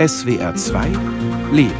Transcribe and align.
SWR 0.00 0.54
2 0.54 0.86
Leben. 1.52 1.74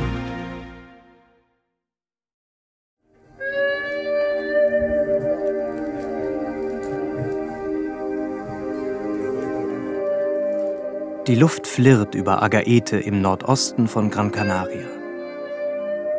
Die 11.26 11.34
Luft 11.34 11.66
flirrt 11.66 12.14
über 12.14 12.42
Agaete 12.42 12.98
im 12.98 13.22
Nordosten 13.22 13.88
von 13.88 14.10
Gran 14.10 14.30
Canaria. 14.30 14.84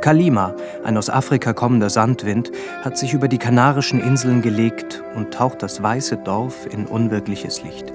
Kalima, 0.01 0.55
ein 0.83 0.97
aus 0.97 1.11
Afrika 1.11 1.53
kommender 1.53 1.91
Sandwind, 1.91 2.51
hat 2.81 2.97
sich 2.97 3.13
über 3.13 3.27
die 3.27 3.37
Kanarischen 3.37 4.01
Inseln 4.01 4.41
gelegt 4.41 5.03
und 5.13 5.31
taucht 5.35 5.61
das 5.61 5.83
weiße 5.83 6.17
Dorf 6.17 6.65
in 6.65 6.87
unwirkliches 6.87 7.61
Licht. 7.61 7.93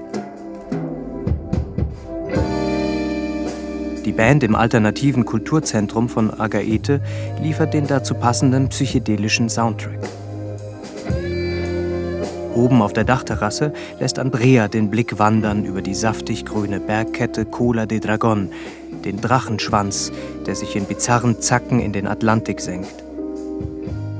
Band 4.17 4.43
im 4.43 4.55
alternativen 4.55 5.25
Kulturzentrum 5.25 6.09
von 6.09 6.37
Agaete 6.37 7.01
liefert 7.41 7.75
den 7.75 7.85
dazu 7.85 8.15
passenden 8.15 8.67
psychedelischen 8.69 9.47
Soundtrack. 9.47 9.99
Oben 12.55 12.81
auf 12.81 12.93
der 12.93 13.03
Dachterrasse 13.03 13.71
lässt 13.99 14.17
Andrea 14.17 14.67
den 14.67 14.89
Blick 14.89 15.19
wandern 15.19 15.63
über 15.63 15.83
die 15.83 15.93
saftig 15.93 16.45
grüne 16.45 16.79
Bergkette 16.79 17.45
Cola 17.45 17.85
de 17.85 17.99
Dragon, 17.99 18.49
den 19.05 19.21
Drachenschwanz, 19.21 20.11
der 20.47 20.55
sich 20.55 20.75
in 20.75 20.85
bizarren 20.85 21.39
Zacken 21.39 21.79
in 21.79 21.93
den 21.93 22.07
Atlantik 22.07 22.59
senkt. 22.59 23.03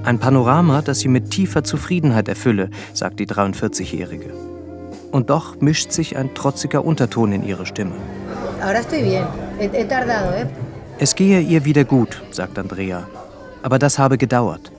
Ein 0.03 0.19
Panorama, 0.19 0.83
das 0.83 0.99
sie 0.99 1.09
mit 1.09 1.31
tiefer 1.31 1.63
Zufriedenheit 1.63 2.29
erfülle, 2.29 2.69
sagt 2.93 3.19
die 3.19 3.25
43-Jährige. 3.25 4.29
Und 5.11 5.31
doch 5.31 5.59
mischt 5.59 5.91
sich 5.91 6.15
ein 6.15 6.35
trotziger 6.35 6.85
Unterton 6.85 7.31
in 7.31 7.43
ihre 7.43 7.65
Stimme. 7.65 7.95
Ahora 8.61 8.79
estoy 8.79 9.01
bien. 9.01 9.46
Es 10.99 11.15
gehe 11.15 11.39
ihr 11.39 11.65
wieder 11.65 11.83
gut, 11.83 12.21
sagt 12.31 12.57
Andrea. 12.59 13.07
Aber 13.63 13.79
das 13.79 13.99
habe 13.99 14.17
gedauert. 14.17 14.71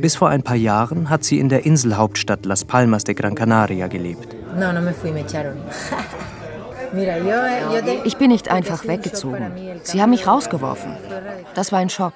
Bis 0.00 0.16
vor 0.16 0.28
ein 0.28 0.42
paar 0.42 0.56
Jahren 0.56 1.10
hat 1.10 1.24
sie 1.24 1.38
in 1.38 1.48
der 1.48 1.64
Inselhauptstadt 1.64 2.44
Las 2.44 2.64
Palmas 2.64 3.04
de 3.04 3.14
Gran 3.14 3.34
Canaria 3.34 3.86
gelebt. 3.86 4.34
Ich 8.04 8.16
bin 8.16 8.30
nicht 8.30 8.50
einfach 8.50 8.86
weggezogen. 8.86 9.52
Sie 9.82 10.00
haben 10.00 10.10
mich 10.10 10.26
rausgeworfen. 10.26 10.92
Das 11.54 11.72
war 11.72 11.80
ein 11.80 11.90
Schock. 11.90 12.14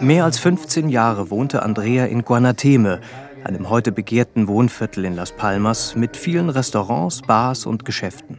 Mehr 0.00 0.24
als 0.24 0.38
15 0.38 0.88
Jahre 0.88 1.30
wohnte 1.30 1.62
Andrea 1.62 2.06
in 2.06 2.24
Guanateme, 2.24 3.00
einem 3.44 3.70
heute 3.70 3.92
begehrten 3.92 4.48
Wohnviertel 4.48 5.04
in 5.04 5.14
Las 5.14 5.32
Palmas 5.32 5.94
mit 5.94 6.16
vielen 6.16 6.50
Restaurants, 6.50 7.22
Bars 7.22 7.64
und 7.66 7.84
Geschäften. 7.84 8.38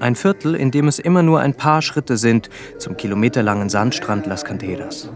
Ein 0.00 0.14
Viertel, 0.14 0.54
in 0.54 0.70
dem 0.70 0.86
es 0.88 0.98
immer 0.98 1.22
nur 1.22 1.40
ein 1.40 1.54
paar 1.54 1.82
Schritte 1.82 2.16
sind 2.16 2.48
zum 2.78 2.96
kilometerlangen 2.96 3.68
Sandstrand 3.68 4.26
Las 4.26 4.44
Canteras. 4.44 5.08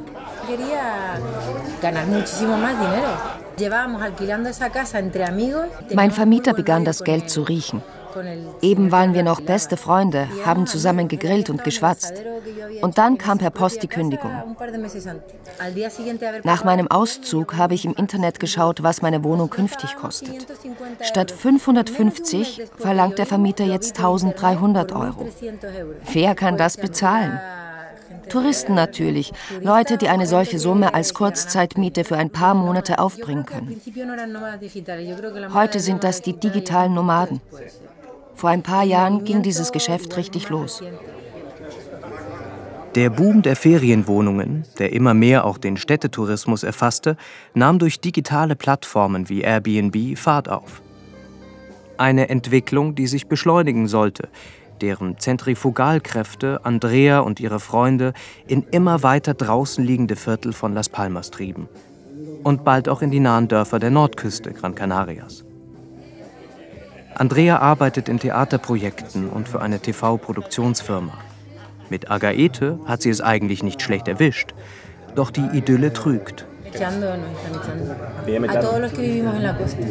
Mein 5.94 6.10
Vermieter 6.10 6.54
begann 6.54 6.84
das 6.84 7.04
Geld 7.04 7.30
zu 7.30 7.42
riechen. 7.42 7.82
Eben 8.60 8.92
waren 8.92 9.14
wir 9.14 9.22
noch 9.22 9.40
beste 9.40 9.76
Freunde, 9.76 10.28
haben 10.44 10.66
zusammen 10.66 11.08
gegrillt 11.08 11.50
und 11.50 11.64
geschwatzt. 11.64 12.14
Und 12.80 12.98
dann 12.98 13.18
kam 13.18 13.38
per 13.38 13.50
Post 13.50 13.82
die 13.82 13.88
Kündigung. 13.88 14.32
Nach 16.44 16.64
meinem 16.64 16.88
Auszug 16.88 17.56
habe 17.56 17.74
ich 17.74 17.84
im 17.84 17.94
Internet 17.94 18.40
geschaut, 18.40 18.82
was 18.82 19.02
meine 19.02 19.24
Wohnung 19.24 19.50
künftig 19.50 19.96
kostet. 19.96 20.46
Statt 21.00 21.30
550 21.30 22.62
verlangt 22.76 23.18
der 23.18 23.26
Vermieter 23.26 23.64
jetzt 23.64 23.96
1300 23.96 24.92
Euro. 24.92 25.26
Wer 26.12 26.34
kann 26.34 26.56
das 26.56 26.76
bezahlen? 26.76 27.40
Touristen 28.28 28.74
natürlich, 28.74 29.32
Leute, 29.60 29.98
die 29.98 30.08
eine 30.08 30.26
solche 30.26 30.58
Summe 30.58 30.94
als 30.94 31.14
Kurzzeitmiete 31.14 32.04
für 32.04 32.16
ein 32.16 32.30
paar 32.30 32.54
Monate 32.54 32.98
aufbringen 32.98 33.46
können. 33.46 33.80
Heute 35.52 35.80
sind 35.80 36.04
das 36.04 36.22
die 36.22 36.38
digitalen 36.38 36.94
Nomaden. 36.94 37.40
Vor 38.34 38.50
ein 38.50 38.62
paar 38.62 38.84
Jahren 38.84 39.24
ging 39.24 39.42
dieses 39.42 39.72
Geschäft 39.72 40.16
richtig 40.16 40.48
los. 40.48 40.82
Der 42.94 43.08
Boom 43.08 43.40
der 43.40 43.56
Ferienwohnungen, 43.56 44.64
der 44.78 44.92
immer 44.92 45.14
mehr 45.14 45.46
auch 45.46 45.56
den 45.56 45.78
Städtetourismus 45.78 46.62
erfasste, 46.62 47.16
nahm 47.54 47.78
durch 47.78 48.00
digitale 48.00 48.54
Plattformen 48.54 49.30
wie 49.30 49.40
Airbnb 49.40 50.18
Fahrt 50.18 50.50
auf. 50.50 50.82
Eine 51.96 52.28
Entwicklung, 52.28 52.94
die 52.94 53.06
sich 53.06 53.28
beschleunigen 53.28 53.88
sollte, 53.88 54.28
deren 54.82 55.18
Zentrifugalkräfte 55.18 56.60
Andrea 56.64 57.20
und 57.20 57.40
ihre 57.40 57.60
Freunde 57.60 58.12
in 58.46 58.64
immer 58.72 59.02
weiter 59.02 59.32
draußen 59.32 59.82
liegende 59.82 60.16
Viertel 60.16 60.52
von 60.52 60.74
Las 60.74 60.90
Palmas 60.90 61.30
trieben 61.30 61.68
und 62.42 62.64
bald 62.64 62.88
auch 62.88 63.00
in 63.00 63.10
die 63.10 63.20
nahen 63.20 63.48
Dörfer 63.48 63.78
der 63.78 63.90
Nordküste 63.90 64.52
Gran 64.52 64.74
Canarias. 64.74 65.44
Andrea 67.14 67.58
arbeitet 67.58 68.08
in 68.08 68.18
Theaterprojekten 68.18 69.28
und 69.28 69.48
für 69.48 69.60
eine 69.60 69.80
TV-Produktionsfirma. 69.80 71.12
Mit 71.90 72.10
Agaete 72.10 72.78
hat 72.86 73.02
sie 73.02 73.10
es 73.10 73.20
eigentlich 73.20 73.62
nicht 73.62 73.82
schlecht 73.82 74.08
erwischt, 74.08 74.54
doch 75.14 75.30
die 75.30 75.46
Idylle 75.52 75.92
trügt. 75.92 76.46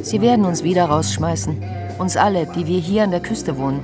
Sie 0.02 0.22
werden 0.22 0.46
uns 0.46 0.64
wieder 0.64 0.86
rausschmeißen. 0.86 1.64
Uns 2.00 2.18
alle, 2.18 2.48
die 2.48 2.66
wir 2.66 2.80
hier 2.80 3.04
an 3.04 3.12
der 3.12 3.20
Küste 3.20 3.56
wohnen. 3.58 3.84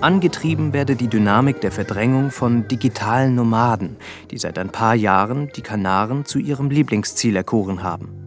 Angetrieben 0.00 0.72
werde 0.72 0.94
die 0.94 1.08
Dynamik 1.08 1.60
der 1.60 1.72
Verdrängung 1.72 2.30
von 2.30 2.68
digitalen 2.68 3.34
Nomaden, 3.34 3.96
die 4.30 4.38
seit 4.38 4.58
ein 4.58 4.70
paar 4.70 4.94
Jahren 4.94 5.50
die 5.56 5.62
Kanaren 5.62 6.24
zu 6.24 6.38
ihrem 6.38 6.70
Lieblingsziel 6.70 7.34
erkoren 7.34 7.82
haben 7.82 8.21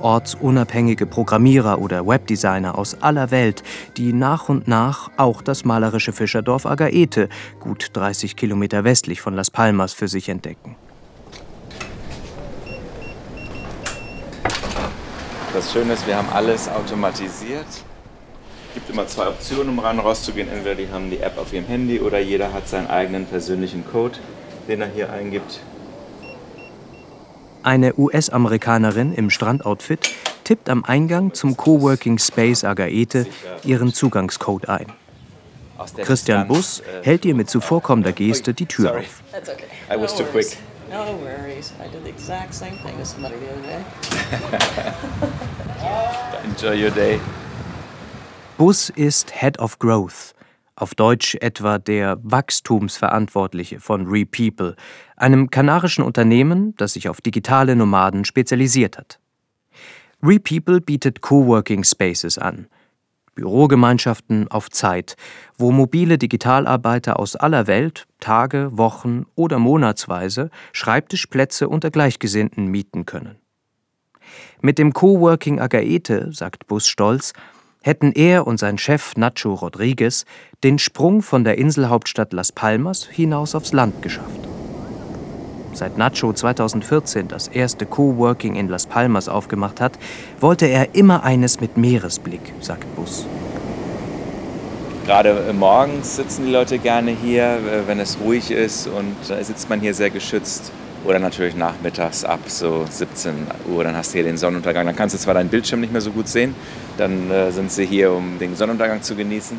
ortsunabhängige 0.00 1.06
Programmierer 1.06 1.80
oder 1.80 2.06
Webdesigner 2.06 2.76
aus 2.76 3.00
aller 3.02 3.30
Welt, 3.30 3.62
die 3.96 4.12
nach 4.12 4.48
und 4.48 4.68
nach 4.68 5.10
auch 5.16 5.42
das 5.42 5.64
malerische 5.64 6.12
Fischerdorf 6.12 6.66
Agaete, 6.66 7.28
gut 7.60 7.90
30 7.92 8.36
Kilometer 8.36 8.84
westlich 8.84 9.20
von 9.20 9.34
Las 9.34 9.50
Palmas, 9.50 9.92
für 9.92 10.08
sich 10.08 10.28
entdecken. 10.28 10.76
Das 15.52 15.72
Schöne 15.72 15.94
ist, 15.94 16.06
wir 16.06 16.16
haben 16.16 16.28
alles 16.32 16.68
automatisiert. 16.68 17.66
Es 17.66 18.74
gibt 18.74 18.88
immer 18.90 19.06
zwei 19.08 19.26
Optionen, 19.26 19.70
um 19.70 19.78
und 19.80 19.98
rauszugehen. 19.98 20.48
Entweder 20.48 20.76
die 20.76 20.88
haben 20.92 21.10
die 21.10 21.18
App 21.18 21.36
auf 21.38 21.52
ihrem 21.52 21.66
Handy 21.66 21.98
oder 21.98 22.20
jeder 22.20 22.52
hat 22.52 22.68
seinen 22.68 22.86
eigenen 22.86 23.26
persönlichen 23.26 23.84
Code, 23.84 24.18
den 24.68 24.80
er 24.80 24.86
hier 24.86 25.12
eingibt. 25.12 25.58
Eine 27.62 27.94
US-Amerikanerin 27.98 29.12
im 29.12 29.28
Strandoutfit 29.30 30.10
tippt 30.44 30.70
am 30.70 30.84
Eingang 30.84 31.34
zum 31.34 31.56
Coworking 31.56 32.18
Space 32.18 32.64
Agaete 32.64 33.26
ihren 33.64 33.92
Zugangscode 33.92 34.68
ein. 34.68 34.86
Christian 36.02 36.46
Bus 36.48 36.80
äh, 36.80 37.04
hält 37.04 37.24
ihr 37.24 37.34
mit 37.34 37.48
zuvorkommender 37.48 38.12
Geste 38.12 38.52
die 38.52 38.66
Tür 38.66 38.98
auf. 38.98 39.22
Enjoy 46.44 46.84
your 46.84 46.90
day. 46.90 47.18
Bus 48.58 48.90
ist 48.90 49.32
Head 49.32 49.58
of 49.58 49.78
Growth, 49.78 50.34
auf 50.76 50.94
Deutsch 50.94 51.34
etwa 51.40 51.78
der 51.78 52.18
Wachstumsverantwortliche 52.22 53.80
von 53.80 54.06
RePeople, 54.06 54.76
einem 55.20 55.50
kanarischen 55.50 56.02
Unternehmen, 56.02 56.74
das 56.76 56.94
sich 56.94 57.08
auf 57.08 57.20
digitale 57.20 57.76
Nomaden 57.76 58.24
spezialisiert 58.24 58.98
hat. 58.98 59.20
RePeople 60.22 60.80
bietet 60.80 61.20
Coworking 61.20 61.84
Spaces 61.84 62.38
an, 62.38 62.66
Bürogemeinschaften 63.34 64.48
auf 64.50 64.70
Zeit, 64.70 65.16
wo 65.56 65.72
mobile 65.72 66.18
Digitalarbeiter 66.18 67.18
aus 67.18 67.36
aller 67.36 67.66
Welt 67.66 68.06
Tage, 68.18 68.70
Wochen 68.72 69.24
oder 69.34 69.58
monatsweise 69.58 70.50
Schreibtischplätze 70.72 71.68
unter 71.68 71.90
Gleichgesinnten 71.90 72.66
mieten 72.66 73.06
können. 73.06 73.36
Mit 74.60 74.78
dem 74.78 74.92
Coworking 74.92 75.58
Agaete, 75.58 76.32
sagt 76.32 76.66
Bus 76.66 76.86
stolz, 76.86 77.32
hätten 77.82 78.12
er 78.12 78.46
und 78.46 78.58
sein 78.58 78.76
Chef 78.76 79.16
Nacho 79.16 79.54
Rodriguez 79.54 80.26
den 80.62 80.78
Sprung 80.78 81.22
von 81.22 81.44
der 81.44 81.56
Inselhauptstadt 81.56 82.34
Las 82.34 82.52
Palmas 82.52 83.06
hinaus 83.06 83.54
aufs 83.54 83.72
Land 83.72 84.02
geschafft. 84.02 84.49
Seit 85.72 85.96
Nacho 85.96 86.32
2014 86.32 87.28
das 87.28 87.48
erste 87.48 87.86
Coworking 87.86 88.56
in 88.56 88.68
Las 88.68 88.86
Palmas 88.86 89.28
aufgemacht 89.28 89.80
hat, 89.80 89.98
wollte 90.40 90.66
er 90.66 90.94
immer 90.94 91.24
eines 91.24 91.60
mit 91.60 91.76
Meeresblick, 91.76 92.52
sagt 92.60 92.94
Bus. 92.96 93.26
Gerade 95.06 95.52
morgens 95.52 96.16
sitzen 96.16 96.46
die 96.46 96.52
Leute 96.52 96.78
gerne 96.78 97.10
hier, 97.10 97.44
äh, 97.44 97.86
wenn 97.86 97.98
es 97.98 98.18
ruhig 98.20 98.50
ist 98.50 98.86
und 98.86 99.16
da 99.28 99.42
sitzt 99.42 99.68
man 99.68 99.80
hier 99.80 99.94
sehr 99.94 100.10
geschützt. 100.10 100.72
Oder 101.04 101.18
natürlich 101.18 101.56
nachmittags 101.56 102.24
ab 102.24 102.40
so 102.46 102.84
17 102.88 103.32
Uhr, 103.72 103.84
dann 103.84 103.96
hast 103.96 104.12
du 104.12 104.18
hier 104.18 104.24
den 104.24 104.36
Sonnenuntergang. 104.36 104.84
Dann 104.84 104.94
kannst 104.94 105.14
du 105.14 105.18
zwar 105.18 105.32
deinen 105.32 105.48
Bildschirm 105.48 105.80
nicht 105.80 105.92
mehr 105.92 106.02
so 106.02 106.10
gut 106.10 106.28
sehen, 106.28 106.54
dann 106.98 107.30
äh, 107.30 107.50
sind 107.52 107.72
sie 107.72 107.86
hier, 107.86 108.12
um 108.12 108.38
den 108.38 108.54
Sonnenuntergang 108.54 109.00
zu 109.02 109.14
genießen. 109.16 109.58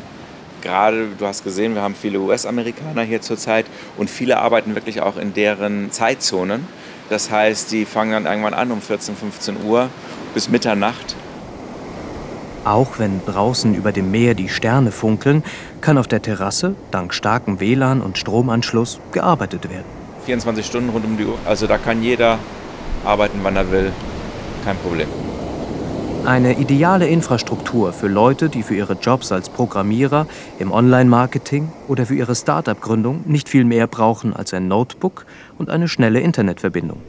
Gerade, 0.62 1.08
du 1.18 1.26
hast 1.26 1.44
gesehen, 1.44 1.74
wir 1.74 1.82
haben 1.82 1.94
viele 1.94 2.20
US-Amerikaner 2.20 3.02
hier 3.02 3.20
zurzeit 3.20 3.66
und 3.96 4.08
viele 4.08 4.38
arbeiten 4.38 4.74
wirklich 4.74 5.02
auch 5.02 5.16
in 5.16 5.34
deren 5.34 5.90
Zeitzonen. 5.90 6.66
Das 7.10 7.30
heißt, 7.30 7.72
die 7.72 7.84
fangen 7.84 8.12
dann 8.12 8.26
irgendwann 8.26 8.54
an 8.54 8.70
um 8.70 8.80
14, 8.80 9.16
15 9.16 9.64
Uhr 9.64 9.90
bis 10.32 10.48
Mitternacht. 10.48 11.14
Auch 12.64 12.98
wenn 12.98 13.20
draußen 13.26 13.74
über 13.74 13.92
dem 13.92 14.10
Meer 14.10 14.34
die 14.34 14.48
Sterne 14.48 14.92
funkeln, 14.92 15.42
kann 15.80 15.98
auf 15.98 16.06
der 16.06 16.22
Terrasse, 16.22 16.76
dank 16.92 17.12
starkem 17.12 17.58
WLAN 17.58 18.00
und 18.00 18.18
Stromanschluss, 18.18 19.00
gearbeitet 19.10 19.68
werden. 19.68 19.84
24 20.24 20.64
Stunden 20.64 20.90
rund 20.90 21.04
um 21.04 21.16
die 21.16 21.24
Uhr. 21.24 21.38
Also 21.44 21.66
da 21.66 21.78
kann 21.78 22.02
jeder 22.02 22.38
arbeiten, 23.04 23.40
wann 23.42 23.56
er 23.56 23.70
will. 23.70 23.92
Kein 24.64 24.76
Problem. 24.76 25.08
Eine 26.24 26.58
ideale 26.58 27.08
Infrastruktur 27.08 27.92
für 27.92 28.06
Leute, 28.06 28.48
die 28.48 28.62
für 28.62 28.76
ihre 28.76 28.92
Jobs 28.94 29.32
als 29.32 29.48
Programmierer, 29.48 30.26
im 30.60 30.70
Online-Marketing 30.70 31.72
oder 31.88 32.06
für 32.06 32.14
ihre 32.14 32.36
Start-up-Gründung 32.36 33.22
nicht 33.26 33.48
viel 33.48 33.64
mehr 33.64 33.88
brauchen 33.88 34.32
als 34.34 34.54
ein 34.54 34.68
Notebook 34.68 35.26
und 35.58 35.68
eine 35.68 35.88
schnelle 35.88 36.20
Internetverbindung. 36.20 37.02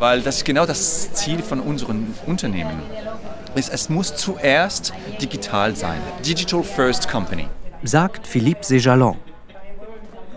Weil 0.00 0.22
das 0.22 0.38
ist 0.38 0.44
genau 0.44 0.66
das 0.66 1.12
Ziel 1.12 1.40
von 1.40 1.60
unseren 1.60 2.14
Unternehmen. 2.26 2.82
Es 3.54 3.88
muss 3.88 4.16
zuerst 4.16 4.92
digital 5.20 5.76
sein. 5.76 6.00
Digital 6.26 6.64
First 6.64 7.08
Company. 7.08 7.46
Sagt 7.84 8.26
Philippe 8.26 8.64
Sejalon. 8.64 9.16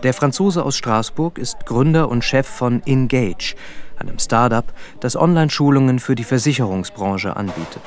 Der 0.04 0.12
Franzose 0.12 0.62
aus 0.62 0.76
Straßburg 0.76 1.38
ist 1.38 1.64
Gründer 1.64 2.10
und 2.10 2.22
Chef 2.22 2.46
von 2.46 2.82
Engage, 2.84 3.54
einem 3.98 4.18
Startup, 4.18 4.64
das 5.00 5.16
Online-Schulungen 5.16 5.98
für 5.98 6.14
die 6.14 6.24
Versicherungsbranche 6.24 7.36
anbietet. 7.36 7.82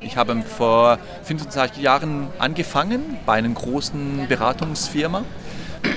Ich 0.00 0.16
habe 0.16 0.42
vor 0.42 0.98
25 1.24 1.82
Jahren 1.82 2.28
angefangen 2.38 3.16
bei 3.24 3.34
einer 3.34 3.48
großen 3.48 4.26
Beratungsfirma 4.28 5.24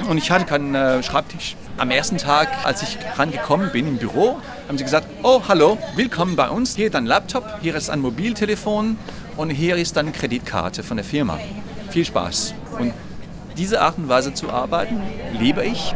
und 0.10 0.18
ich 0.18 0.32
hatte 0.32 0.46
keinen 0.46 0.74
äh, 0.74 1.04
Schreibtisch. 1.04 1.56
Am 1.78 1.92
ersten 1.92 2.18
Tag, 2.18 2.50
als 2.66 2.82
ich 2.82 2.98
rangekommen 3.18 3.72
bin 3.72 3.88
im 3.88 3.98
Büro, 3.98 4.40
haben 4.68 4.78
sie 4.78 4.84
gesagt, 4.84 5.08
oh 5.24 5.42
hallo, 5.48 5.78
willkommen 5.96 6.36
bei 6.36 6.50
uns. 6.50 6.76
Hier 6.76 6.88
ist 6.88 6.96
ein 6.96 7.06
Laptop, 7.06 7.44
hier 7.62 7.76
ist 7.76 7.90
ein 7.90 8.00
Mobiltelefon 8.00 8.98
und 9.36 9.50
hier 9.50 9.76
ist 9.76 9.98
eine 9.98 10.12
Kreditkarte 10.12 10.84
von 10.84 10.98
der 10.98 11.06
Firma. 11.06 11.38
Viel 11.90 12.06
Spaß. 12.06 12.54
Und 12.78 12.94
diese 13.58 13.82
Art 13.82 13.98
und 13.98 14.08
Weise 14.10 14.34
zu 14.34 14.50
arbeiten, 14.50 15.02
liebe 15.38 15.64
ich. 15.66 15.96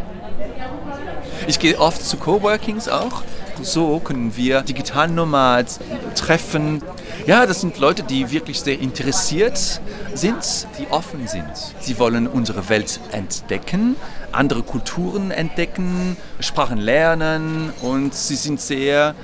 Ich 1.47 1.59
gehe 1.59 1.79
oft 1.79 2.01
zu 2.01 2.17
Coworkings 2.17 2.87
auch 2.89 3.23
so 3.61 3.99
können 3.99 4.35
wir 4.35 4.61
Digitalnomads 4.61 5.79
treffen. 6.15 6.81
Ja, 7.25 7.45
das 7.45 7.61
sind 7.61 7.77
Leute, 7.79 8.03
die 8.03 8.31
wirklich 8.31 8.59
sehr 8.59 8.79
interessiert 8.79 9.81
sind, 10.13 10.67
die 10.79 10.87
offen 10.89 11.27
sind. 11.27 11.45
Sie 11.79 11.99
wollen 11.99 12.27
unsere 12.27 12.69
Welt 12.69 12.99
entdecken, 13.11 13.95
andere 14.31 14.63
Kulturen 14.63 15.31
entdecken, 15.31 16.17
Sprachen 16.39 16.77
lernen 16.77 17.71
und 17.81 18.13
sie 18.13 18.35
sind 18.35 18.59
sehr 18.59 19.15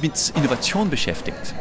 mit 0.00 0.32
Innovation 0.36 0.90
beschäftigt. 0.90 1.54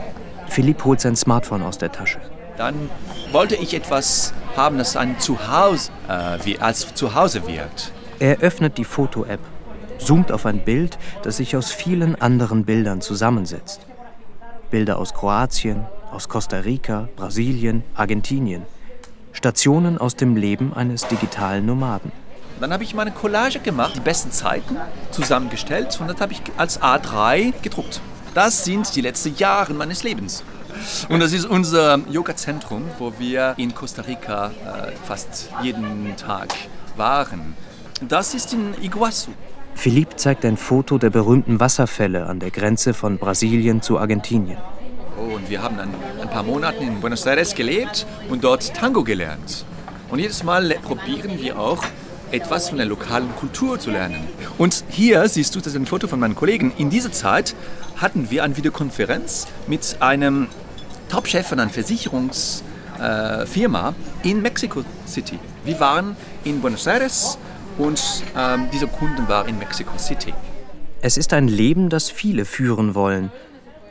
Philipp 0.47 0.83
holt 0.85 1.01
sein 1.01 1.15
Smartphone 1.15 1.63
aus 1.63 1.77
der 1.77 1.91
Tasche. 1.91 2.19
Dann 2.57 2.89
wollte 3.31 3.55
ich 3.55 3.73
etwas 3.73 4.33
haben, 4.55 4.77
das 4.77 4.95
ein 4.95 5.19
Zuhause, 5.19 5.91
äh, 6.07 6.37
wie 6.43 6.59
als 6.59 6.93
Zuhause 6.93 7.47
wirkt. 7.47 7.91
Er 8.19 8.39
öffnet 8.39 8.77
die 8.77 8.85
Foto-App 8.85 9.39
zoomt 10.05 10.31
auf 10.31 10.45
ein 10.45 10.63
Bild, 10.63 10.97
das 11.23 11.37
sich 11.37 11.55
aus 11.55 11.71
vielen 11.71 12.15
anderen 12.21 12.65
Bildern 12.65 13.01
zusammensetzt. 13.01 13.81
Bilder 14.69 14.97
aus 14.97 15.13
Kroatien, 15.13 15.85
aus 16.11 16.29
Costa 16.29 16.57
Rica, 16.57 17.09
Brasilien, 17.15 17.83
Argentinien. 17.95 18.63
Stationen 19.31 19.97
aus 19.97 20.15
dem 20.15 20.35
Leben 20.35 20.73
eines 20.73 21.07
digitalen 21.07 21.65
Nomaden. 21.65 22.11
Dann 22.59 22.71
habe 22.71 22.83
ich 22.83 22.93
meine 22.93 23.11
Collage 23.11 23.59
gemacht, 23.59 23.95
die 23.95 23.99
besten 23.99 24.31
Zeiten 24.31 24.77
zusammengestellt 25.11 25.97
und 25.99 26.07
das 26.07 26.21
habe 26.21 26.33
ich 26.33 26.41
als 26.55 26.81
A3 26.81 27.53
gedruckt. 27.61 27.99
Das 28.33 28.63
sind 28.63 28.95
die 28.95 29.01
letzten 29.01 29.35
Jahre 29.35 29.73
meines 29.73 30.03
Lebens. 30.03 30.43
Und 31.09 31.19
das 31.19 31.33
ist 31.33 31.45
unser 31.45 31.99
Yoga-Zentrum, 32.09 32.83
wo 32.99 33.13
wir 33.19 33.53
in 33.57 33.75
Costa 33.75 34.01
Rica 34.03 34.47
äh, 34.47 34.91
fast 35.05 35.49
jeden 35.61 36.15
Tag 36.17 36.53
waren. 36.95 37.55
Das 38.01 38.33
ist 38.33 38.53
in 38.53 38.73
Iguazu. 38.81 39.31
Philipp 39.75 40.19
zeigt 40.19 40.45
ein 40.45 40.57
Foto 40.57 40.97
der 40.97 41.09
berühmten 41.09 41.59
Wasserfälle 41.59 42.27
an 42.27 42.39
der 42.39 42.51
Grenze 42.51 42.93
von 42.93 43.17
Brasilien 43.17 43.81
zu 43.81 43.99
Argentinien. 43.99 44.57
Oh, 45.17 45.35
und 45.35 45.49
wir 45.49 45.61
haben 45.61 45.79
ein, 45.79 45.89
ein 46.21 46.29
paar 46.29 46.43
Monate 46.43 46.83
in 46.83 46.99
Buenos 46.99 47.25
Aires 47.25 47.53
gelebt 47.53 48.05
und 48.29 48.43
dort 48.43 48.73
Tango 48.73 49.03
gelernt. 49.03 49.65
Und 50.09 50.19
jedes 50.19 50.43
Mal 50.43 50.75
probieren 50.83 51.39
wir 51.39 51.59
auch, 51.59 51.83
etwas 52.33 52.69
von 52.69 52.77
der 52.77 52.87
lokalen 52.87 53.35
Kultur 53.35 53.79
zu 53.79 53.91
lernen. 53.91 54.27
Und 54.57 54.83
hier 54.89 55.29
siehst 55.29 55.53
du, 55.53 55.59
das 55.59 55.67
ist 55.67 55.75
ein 55.75 55.85
Foto 55.85 56.07
von 56.07 56.19
meinen 56.19 56.33
Kollegen. 56.35 56.73
In 56.77 56.89
dieser 56.89 57.11
Zeit 57.11 57.53
hatten 57.97 58.31
wir 58.31 58.43
eine 58.43 58.57
Videokonferenz 58.57 59.45
mit 59.67 59.97
einem 59.99 60.47
Top-Chef 61.09 61.45
von 61.47 61.59
einer 61.59 61.69
Versicherungsfirma 61.69 63.93
äh, 64.23 64.29
in 64.29 64.41
Mexico 64.41 64.83
City. 65.05 65.37
Wir 65.63 65.79
waren 65.79 66.15
in 66.43 66.59
Buenos 66.59 66.87
Aires 66.87 67.37
und 67.77 68.23
ähm, 68.37 68.69
dieser 68.71 68.87
Kunden 68.87 69.27
war 69.27 69.47
in 69.47 69.57
Mexico 69.57 69.97
City. 69.97 70.33
Es 71.01 71.17
ist 71.17 71.33
ein 71.33 71.47
Leben, 71.47 71.89
das 71.89 72.09
viele 72.09 72.45
führen 72.45 72.95
wollen. 72.95 73.31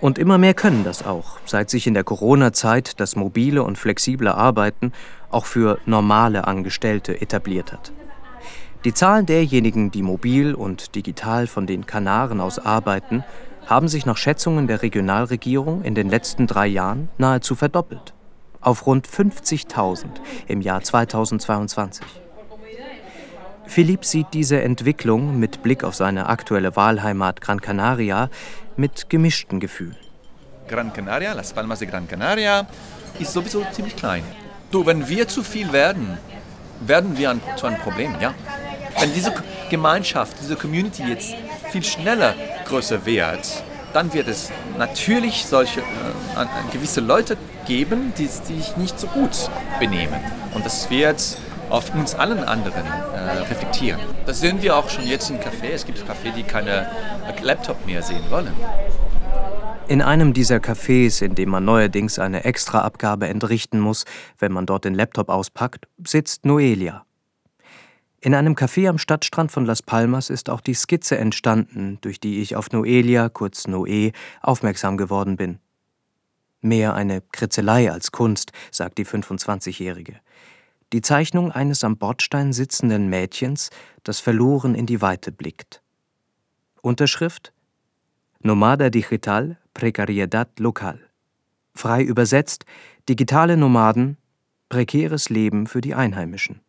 Und 0.01 0.19
immer 0.19 0.39
mehr 0.39 0.55
können 0.55 0.83
das 0.83 1.05
auch, 1.05 1.39
seit 1.45 1.71
sich 1.71 1.87
in 1.87 1.95
der 1.95 2.05
Corona-Zeit 2.05 2.99
das 2.99 3.15
mobile 3.15 3.63
und 3.63 3.79
flexible 3.79 4.29
Arbeiten 4.29 4.93
auch 5.31 5.47
für 5.47 5.79
normale 5.87 6.47
Angestellte 6.47 7.21
etabliert 7.21 7.73
hat. 7.73 7.93
Die 8.85 8.93
Zahlen 8.93 9.27
derjenigen, 9.27 9.93
die 9.93 10.03
mobil 10.03 10.55
und 10.55 10.97
digital 10.97 11.47
von 11.47 11.69
den 11.69 11.87
Kanaren 11.87 12.41
aus 12.41 12.59
arbeiten, 12.59 13.23
haben 13.67 13.87
sich 13.87 14.07
nach 14.07 14.17
Schätzungen 14.17 14.67
der 14.67 14.83
Regionalregierung 14.83 15.83
in 15.85 15.95
den 15.95 16.09
letzten 16.09 16.49
drei 16.49 16.67
Jahren 16.67 17.09
nahezu 17.17 17.55
verdoppelt. 17.55 18.13
Auf 18.61 18.87
rund 18.87 19.07
50.000 19.07 20.07
im 20.49 20.63
Jahr 20.63 20.83
2022. 20.83 22.05
Philipp 23.67 24.05
sieht 24.05 24.27
diese 24.33 24.61
Entwicklung 24.63 25.39
mit 25.39 25.63
Blick 25.63 25.85
auf 25.85 25.95
seine 25.95 26.29
aktuelle 26.29 26.77
Wahlheimat 26.77 27.41
Gran 27.41 27.61
Canaria 27.61 28.29
mit 28.77 29.09
gemischten 29.09 29.61
Gefühlen. 29.61 29.97
Gran 30.69 30.93
Canaria, 30.93 31.33
Las 31.33 31.53
Palmas 31.53 31.79
de 31.79 31.89
Gran 31.89 32.09
Canaria, 32.09 32.67
ist 33.19 33.33
sowieso 33.33 33.65
ziemlich 33.73 33.97
klein. 33.97 34.25
Du, 34.71 34.85
wenn 34.87 35.09
wir 35.09 35.29
zu 35.29 35.43
viel 35.43 35.73
werden, 35.73 36.19
werden 36.81 37.17
wir 37.17 37.31
ein, 37.31 37.41
zu 37.57 37.67
einem 37.67 37.79
Problem, 37.79 38.15
ja. 38.21 38.35
Wenn 38.99 39.13
diese 39.15 39.33
Gemeinschaft, 39.71 40.37
diese 40.41 40.57
Community 40.57 41.05
jetzt 41.05 41.35
viel 41.71 41.83
schneller 41.83 42.35
größer 42.67 43.05
wird, 43.07 43.63
dann 43.93 44.13
wird 44.13 44.29
es 44.29 44.51
natürlich 44.79 45.47
solche 45.47 45.81
äh, 45.81 45.85
gewisse 46.73 47.01
Leute 47.01 47.37
geben, 47.67 48.13
die 48.19 48.27
sich 48.27 48.77
nicht 48.77 48.99
so 48.99 49.07
gut 49.09 49.51
benehmen. 49.79 50.19
Und 50.55 50.65
das 50.65 50.91
wird 50.91 51.37
auf 51.71 51.95
uns 51.95 52.15
allen 52.15 52.45
anderen 52.45 52.85
äh, 52.87 53.19
reflektieren. 53.49 54.01
Das 54.27 54.41
sehen 54.41 54.63
wir 54.63 54.77
auch 54.77 54.89
schon 54.89 55.07
jetzt 55.07 55.31
im 55.31 55.39
Café. 55.39 55.71
Es 55.73 55.87
gibt 55.87 55.99
Cafés, 55.99 56.35
die 56.37 56.43
keine 56.43 56.89
Laptop 57.43 57.87
mehr 57.87 58.03
sehen 58.03 58.25
wollen. 58.31 58.53
In 59.89 60.01
einem 60.01 60.33
dieser 60.33 60.57
Cafés, 60.57 61.23
in 61.23 61.35
dem 61.35 61.51
man 61.51 61.65
neuerdings 61.65 62.19
eine 62.19 62.45
Extraabgabe 62.45 63.29
entrichten 63.29 63.81
muss, 63.81 64.05
wenn 64.39 64.53
man 64.53 64.65
dort 64.65 64.85
den 64.85 64.95
Laptop 64.95 65.29
auspackt, 65.29 65.87
sitzt 66.07 66.47
Noelia. 66.47 67.05
In 68.21 68.35
einem 68.35 68.55
Café 68.55 68.89
am 68.89 68.99
Stadtstrand 68.99 69.51
von 69.51 69.67
Las 69.67 69.83
Palmas 69.83 70.31
ist 70.31 70.49
auch 70.49 70.61
die 70.61 70.75
Skizze 70.75 71.19
entstanden, 71.19 71.99
durch 72.01 72.21
die 72.21 72.41
ich 72.41 72.55
auf 72.55 72.71
Noelia, 72.71 73.29
kurz 73.29 73.67
Noe, 73.67 74.13
aufmerksam 74.41 74.97
geworden 74.97 75.37
bin. 75.37 75.59
Mehr 76.61 76.95
eine 76.95 77.21
Kritzelei 77.21 77.91
als 77.91 78.13
Kunst, 78.13 78.53
sagt 78.71 78.99
die 78.99 79.05
25-Jährige 79.05 80.22
die 80.93 81.01
Zeichnung 81.01 81.51
eines 81.51 81.85
am 81.85 81.97
Bordstein 81.97 82.53
sitzenden 82.53 83.09
Mädchens, 83.09 83.71
das 84.05 84.21
verloren 84.21 84.75
in 84.75 84.87
die 84.87 85.01
Weite 85.01 85.33
blickt. 85.33 85.83
Unterschrift 86.83 87.53
Nomada 88.41 88.91
Digital 88.91 89.57
Precariedad 89.73 90.59
Local. 90.59 91.01
Frei 91.75 92.03
übersetzt 92.03 92.65
Digitale 93.09 93.57
Nomaden 93.57 94.19
prekäres 94.69 95.29
Leben 95.29 95.67
für 95.67 95.81
die 95.81 95.95
Einheimischen. 95.95 96.61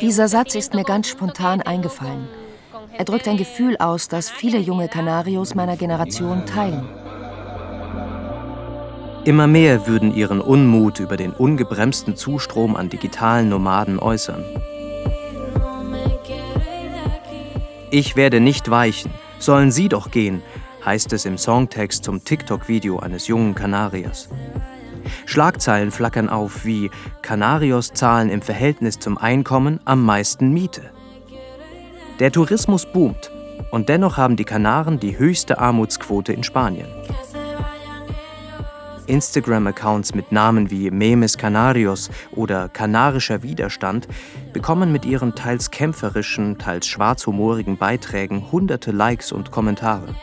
Dieser 0.00 0.28
Satz 0.28 0.54
ist 0.54 0.74
mir 0.74 0.84
ganz 0.84 1.08
spontan 1.08 1.62
eingefallen. 1.62 2.28
Er 2.92 3.04
drückt 3.04 3.28
ein 3.28 3.36
Gefühl 3.38 3.76
aus, 3.78 4.08
das 4.08 4.30
viele 4.30 4.58
junge 4.58 4.88
Kanarios 4.88 5.54
meiner 5.54 5.76
Generation 5.76 6.44
teilen. 6.44 6.99
Immer 9.24 9.46
mehr 9.46 9.86
würden 9.86 10.14
ihren 10.14 10.40
Unmut 10.40 10.98
über 10.98 11.18
den 11.18 11.32
ungebremsten 11.32 12.16
Zustrom 12.16 12.74
an 12.74 12.88
digitalen 12.88 13.50
Nomaden 13.50 13.98
äußern. 13.98 14.42
Ich 17.90 18.16
werde 18.16 18.40
nicht 18.40 18.70
weichen, 18.70 19.10
sollen 19.38 19.72
Sie 19.72 19.88
doch 19.88 20.10
gehen, 20.10 20.42
heißt 20.84 21.12
es 21.12 21.26
im 21.26 21.36
Songtext 21.36 22.04
zum 22.04 22.24
TikTok-Video 22.24 22.98
eines 22.98 23.26
jungen 23.26 23.54
Kanariers. 23.54 24.30
Schlagzeilen 25.26 25.90
flackern 25.90 26.28
auf 26.30 26.64
wie 26.64 26.90
Kanarios 27.20 27.92
zahlen 27.92 28.30
im 28.30 28.40
Verhältnis 28.40 28.98
zum 28.98 29.18
Einkommen 29.18 29.80
am 29.84 30.02
meisten 30.02 30.50
Miete. 30.52 30.90
Der 32.20 32.32
Tourismus 32.32 32.86
boomt 32.86 33.30
und 33.70 33.88
dennoch 33.90 34.16
haben 34.16 34.36
die 34.36 34.44
Kanaren 34.44 34.98
die 34.98 35.18
höchste 35.18 35.58
Armutsquote 35.58 36.32
in 36.32 36.42
Spanien. 36.42 36.88
Instagram-Accounts 39.10 40.14
mit 40.14 40.32
Namen 40.32 40.70
wie 40.70 40.90
Memes 40.90 41.36
Canarios 41.36 42.10
oder 42.34 42.68
Kanarischer 42.68 43.42
Widerstand 43.42 44.08
bekommen 44.52 44.92
mit 44.92 45.04
ihren 45.04 45.34
teils 45.34 45.70
kämpferischen, 45.70 46.56
teils 46.58 46.86
schwarzhumorigen 46.86 47.76
Beiträgen 47.76 48.50
hunderte 48.50 48.92
Likes 48.92 49.32
und 49.32 49.50
Kommentare. 49.50 50.14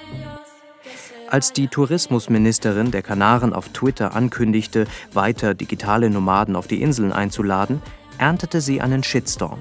Als 1.30 1.52
die 1.52 1.68
Tourismusministerin 1.68 2.92
der 2.92 3.02
Kanaren 3.02 3.54
auf 3.54 3.70
Twitter 3.70 4.16
ankündigte, 4.16 4.88
weiter 5.14 5.54
digitale 5.54 6.10
Nomaden 6.10 6.56
auf 6.56 6.68
die 6.68 6.82
Inseln 6.82 7.12
einzuladen, 7.12 7.82
erntete 8.18 8.62
sie 8.62 8.80
einen 8.80 9.04
Shitstorm. 9.04 9.60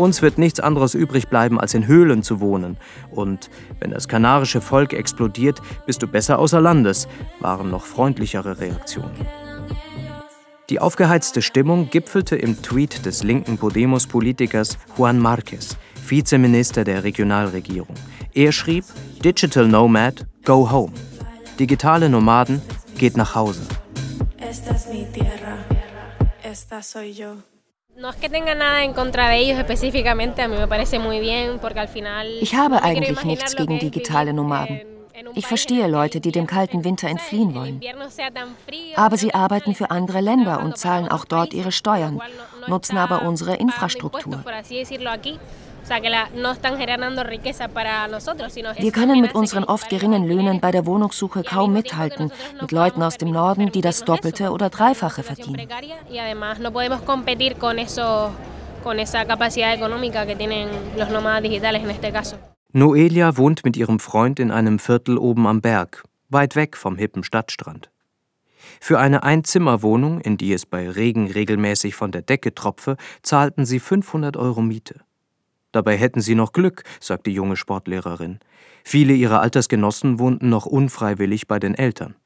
Uns 0.00 0.22
wird 0.22 0.38
nichts 0.38 0.60
anderes 0.60 0.94
übrig 0.94 1.28
bleiben, 1.28 1.60
als 1.60 1.74
in 1.74 1.86
Höhlen 1.86 2.22
zu 2.22 2.40
wohnen. 2.40 2.78
Und 3.10 3.50
wenn 3.80 3.90
das 3.90 4.08
kanarische 4.08 4.62
Volk 4.62 4.94
explodiert, 4.94 5.60
bist 5.84 6.00
du 6.00 6.06
besser 6.06 6.38
außer 6.38 6.58
Landes, 6.58 7.06
waren 7.40 7.68
noch 7.70 7.84
freundlichere 7.84 8.58
Reaktionen. 8.60 9.26
Die 10.70 10.80
aufgeheizte 10.80 11.42
Stimmung 11.42 11.90
gipfelte 11.90 12.34
im 12.34 12.62
Tweet 12.62 13.04
des 13.04 13.22
linken 13.24 13.58
Podemos-Politikers 13.58 14.78
Juan 14.96 15.20
Márquez, 15.20 15.76
Vizeminister 16.08 16.84
der 16.84 17.04
Regionalregierung. 17.04 17.94
Er 18.32 18.52
schrieb: 18.52 18.86
Digital 19.22 19.68
Nomad, 19.68 20.26
go 20.46 20.70
home. 20.70 20.94
Digitale 21.58 22.08
Nomaden, 22.08 22.62
geht 22.96 23.18
nach 23.18 23.34
Hause. 23.34 23.60
Esta 24.38 24.74
es 24.74 24.86
mi 24.86 25.06
tierra. 25.12 25.58
Esta 26.42 26.80
soy 26.80 27.10
yo. 27.10 27.36
Ich 32.40 32.54
habe 32.54 32.82
eigentlich 32.82 33.24
nichts 33.24 33.56
gegen 33.56 33.78
digitale 33.78 34.32
Nomaden. 34.32 34.80
Ich 35.34 35.46
verstehe 35.46 35.86
Leute, 35.86 36.20
die 36.20 36.32
dem 36.32 36.46
kalten 36.46 36.84
Winter 36.84 37.08
entfliehen 37.08 37.54
wollen. 37.54 37.80
Aber 38.96 39.16
sie 39.16 39.34
arbeiten 39.34 39.74
für 39.74 39.90
andere 39.90 40.20
Länder 40.20 40.62
und 40.62 40.78
zahlen 40.78 41.08
auch 41.08 41.24
dort 41.24 41.52
ihre 41.52 41.72
Steuern, 41.72 42.20
nutzen 42.66 42.96
aber 42.96 43.22
unsere 43.22 43.56
Infrastruktur. 43.56 44.42
Wir 48.76 48.92
können 48.92 49.20
mit 49.20 49.34
unseren 49.34 49.64
oft 49.64 49.88
geringen 49.88 50.24
Löhnen 50.24 50.60
bei 50.60 50.70
der 50.70 50.86
Wohnungssuche 50.86 51.42
kaum 51.42 51.72
mithalten 51.72 52.30
mit 52.60 52.72
Leuten 52.72 53.02
aus 53.02 53.18
dem 53.18 53.30
Norden, 53.30 53.72
die 53.72 53.80
das 53.80 54.04
Doppelte 54.04 54.52
oder 54.52 54.70
Dreifache 54.70 55.22
verdienen. 55.22 55.68
Noelia 62.72 63.36
wohnt 63.36 63.64
mit 63.64 63.76
ihrem 63.76 63.98
Freund 63.98 64.38
in 64.38 64.52
einem 64.52 64.78
Viertel 64.78 65.18
oben 65.18 65.46
am 65.48 65.60
Berg, 65.60 66.04
weit 66.28 66.54
weg 66.54 66.76
vom 66.76 66.96
hippen 66.96 67.24
Stadtstrand. 67.24 67.90
Für 68.80 68.98
eine 68.98 69.24
Einzimmerwohnung, 69.24 70.20
in 70.20 70.36
die 70.36 70.52
es 70.52 70.66
bei 70.66 70.88
Regen 70.88 71.30
regelmäßig 71.30 71.94
von 71.96 72.12
der 72.12 72.22
Decke 72.22 72.54
tropfe, 72.54 72.96
zahlten 73.22 73.66
sie 73.66 73.80
500 73.80 74.36
Euro 74.36 74.62
Miete. 74.62 75.00
Dabei 75.72 75.96
hätten 75.96 76.20
sie 76.20 76.34
noch 76.34 76.52
Glück, 76.52 76.82
sagt 76.98 77.26
die 77.26 77.32
junge 77.32 77.56
Sportlehrerin. 77.56 78.40
Viele 78.84 79.12
ihrer 79.12 79.40
Altersgenossen 79.40 80.18
wohnten 80.18 80.48
noch 80.48 80.66
unfreiwillig 80.66 81.46
bei 81.46 81.58
den 81.58 81.74
Eltern. 81.74 82.16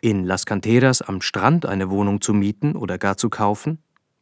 In 0.00 0.24
Las 0.24 0.46
Canteras 0.46 1.02
am 1.02 1.20
Strand 1.20 1.66
eine 1.66 1.90
Wohnung 1.90 2.20
zu 2.20 2.32
mieten 2.32 2.76
oder 2.76 2.98
gar 2.98 3.16
zu 3.16 3.30
kaufen? 3.30 3.78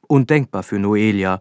Undenkbar 0.06 0.62
für 0.62 0.78
Noelia, 0.78 1.40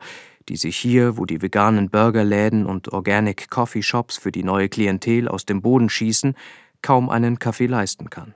die 0.50 0.58
sich 0.58 0.78
hier, 0.78 1.18
wo 1.18 1.26
die 1.26 1.42
veganen 1.42 1.90
Burgerläden 1.90 2.66
und 2.66 2.92
Organic 2.92 3.50
Coffee 3.50 3.84
Shops 3.84 4.18
für 4.18 4.32
die 4.32 4.44
neue 4.44 4.70
Klientel 4.70 5.28
aus 5.28 5.46
dem 5.46 5.62
Boden 5.62 5.90
schießen, 5.90 6.36
kaum 6.82 7.10
einen 7.10 7.40
Kaffee 7.40 7.68
leisten 7.68 8.10
kann. 8.10 8.34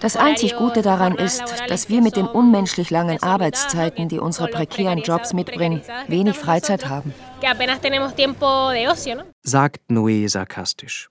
Das 0.00 0.16
einzig 0.16 0.56
Gute 0.56 0.82
daran 0.82 1.14
ist, 1.14 1.42
dass 1.68 1.88
wir 1.88 2.02
mit 2.02 2.16
den 2.16 2.26
unmenschlich 2.26 2.90
langen 2.90 3.22
Arbeitszeiten, 3.22 4.08
die 4.08 4.18
unsere 4.18 4.48
prekären 4.48 5.00
Jobs 5.00 5.32
mitbringen, 5.32 5.82
wenig 6.08 6.36
Freizeit 6.36 6.88
haben. 6.88 7.14
Sagt 9.42 9.90
Noé 9.90 10.28
sarkastisch. 10.28 11.10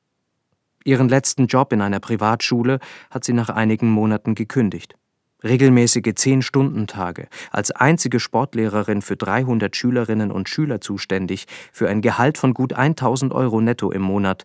Ihren 0.83 1.09
letzten 1.09 1.47
Job 1.47 1.73
in 1.73 1.81
einer 1.81 1.99
Privatschule 1.99 2.79
hat 3.11 3.23
sie 3.23 3.33
nach 3.33 3.49
einigen 3.49 3.91
Monaten 3.91 4.33
gekündigt. 4.33 4.95
Regelmäßige 5.43 6.15
Zehn-Stunden-Tage, 6.15 7.27
als 7.51 7.71
einzige 7.71 8.19
Sportlehrerin 8.19 9.01
für 9.01 9.15
300 9.15 9.73
Schülerinnen 9.73 10.31
und 10.31 10.49
Schüler 10.49 10.81
zuständig, 10.81 11.45
für 11.71 11.87
ein 11.87 12.01
Gehalt 12.01 12.37
von 12.37 12.53
gut 12.53 12.73
1000 12.73 13.33
Euro 13.33 13.61
netto 13.61 13.91
im 13.91 14.01
Monat. 14.01 14.43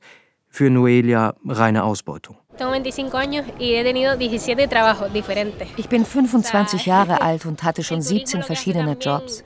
Für 0.49 0.71
Noelia 0.71 1.35
reine 1.49 1.83
Ausbeutung. 1.83 2.37
Ich 5.77 5.89
bin 5.89 6.05
25 6.05 6.87
Jahre 6.87 7.21
alt 7.23 7.47
und 7.47 7.65
hatte 7.65 7.83
schon 7.83 8.01
17 8.01 8.45
verschiedene 8.45 8.93
Jobs. 8.93 9.43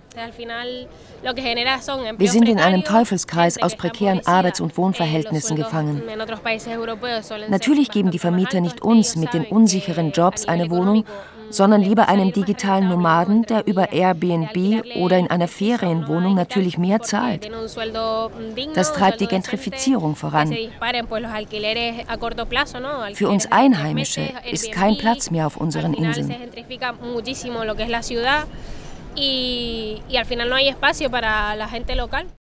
Wir 2.18 2.30
sind 2.30 2.48
in 2.48 2.58
einem 2.58 2.84
Teufelskreis 2.84 3.62
aus 3.62 3.74
prekären 3.76 4.26
Arbeits- 4.26 4.60
und 4.60 4.76
Wohnverhältnissen 4.76 5.56
gefangen. 5.56 6.02
Natürlich 7.48 7.90
geben 7.90 8.10
die 8.10 8.18
Vermieter 8.18 8.60
nicht 8.60 8.82
uns 8.82 9.16
mit 9.16 9.32
den 9.32 9.46
unsicheren 9.46 10.12
Jobs 10.12 10.46
eine 10.46 10.68
Wohnung, 10.68 11.04
sondern 11.50 11.80
lieber 11.80 12.08
einem 12.08 12.32
digitalen 12.32 12.88
Nomaden, 12.88 13.42
der 13.42 13.66
über 13.66 13.92
Airbnb 13.92 14.84
oder 14.96 15.18
in 15.18 15.28
einer 15.28 15.48
Ferienwohnung 15.48 16.34
natürlich 16.34 16.78
mehr 16.78 17.00
zahlt. 17.02 17.50
Das 18.74 18.92
treibt 18.92 19.20
die 19.20 19.26
Gentrifizierung 19.26 20.16
voran. 20.16 20.54
Für 23.14 23.28
uns 23.28 23.52
Einheimische 23.52 24.28
ist 24.50 24.72
kein 24.72 24.96
Platz 24.98 25.30
mehr 25.30 25.46
auf 25.46 25.56
unseren 25.56 25.94
Inseln. 25.94 26.34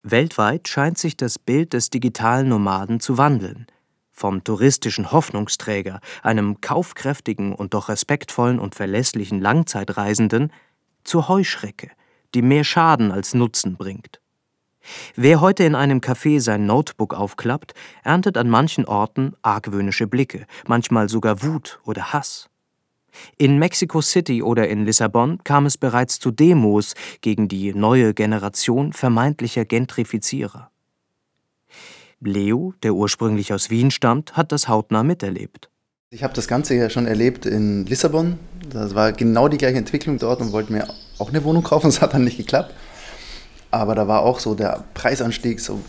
Weltweit 0.04 0.68
scheint 0.68 0.98
sich 0.98 1.18
das 1.18 1.40
Bild 1.40 1.74
des 1.74 1.90
digitalen 1.90 2.48
Nomaden 2.50 3.00
zu 3.00 3.18
wandeln 3.18 3.68
vom 4.20 4.44
touristischen 4.44 5.14
Hoffnungsträger, 5.14 6.02
einem 6.22 6.60
kaufkräftigen 6.60 7.56
und 7.56 7.74
doch 7.74 7.88
respektvollen 7.88 8.60
und 8.60 8.76
verlässlichen 8.76 9.40
Langzeitreisenden, 9.40 10.52
zur 11.06 11.30
Heuschrecke, 11.30 11.90
die 12.36 12.42
mehr 12.42 12.66
Schaden 12.66 13.12
als 13.12 13.34
Nutzen 13.34 13.78
bringt. 13.78 14.20
Wer 15.16 15.40
heute 15.40 15.64
in 15.64 15.74
einem 15.74 16.00
Café 16.00 16.42
sein 16.42 16.66
Notebook 16.66 17.14
aufklappt, 17.14 17.74
erntet 18.04 18.38
an 18.38 18.50
manchen 18.50 18.86
Orten 18.86 19.36
argwöhnische 19.42 20.08
Blicke, 20.08 20.46
manchmal 20.68 21.08
sogar 21.08 21.42
Wut 21.42 21.80
oder 21.86 22.12
Hass. 22.12 22.50
In 23.38 23.58
Mexico 23.58 24.02
City 24.02 24.44
oder 24.44 24.68
in 24.68 24.86
Lissabon 24.86 25.44
kam 25.44 25.66
es 25.66 25.78
bereits 25.78 26.20
zu 26.20 26.32
Demos 26.32 26.94
gegen 27.22 27.48
die 27.48 27.74
neue 27.74 28.14
Generation 28.14 28.92
vermeintlicher 28.94 29.66
Gentrifizierer. 29.66 30.72
Leo, 32.22 32.74
der 32.84 32.94
ursprünglich 32.94 33.54
aus 33.54 33.70
Wien 33.70 33.92
stammt, 33.92 34.36
hat 34.36 34.52
das 34.52 34.68
hautnah 34.68 35.04
miterlebt. 35.04 35.70
Ich 36.12 36.24
habe 36.24 36.34
das 36.34 36.48
Ganze 36.48 36.74
ja 36.74 36.90
schon 36.90 37.06
erlebt 37.06 37.46
in 37.46 37.86
Lissabon. 37.86 38.40
Das 38.68 38.96
war 38.96 39.12
genau 39.12 39.48
die 39.48 39.60
gleiche 39.60 39.78
Entwicklung 39.78 40.18
dort 40.18 40.42
und 40.42 40.52
wollte 40.52 40.74
mir 40.74 40.88
auch 41.20 41.30
eine 41.30 41.44
Wohnung 41.44 41.62
kaufen. 41.64 41.86
Das 41.90 42.02
hat 42.02 42.16
dann 42.16 42.24
nicht 42.24 42.38
geklappt. 42.38 42.74
Aber 43.70 43.94
da 43.94 44.08
war 44.08 44.24
auch 44.24 44.40
so 44.40 44.56
der 44.56 44.86
Preisanstieg 44.96 45.60
so, 45.60 45.80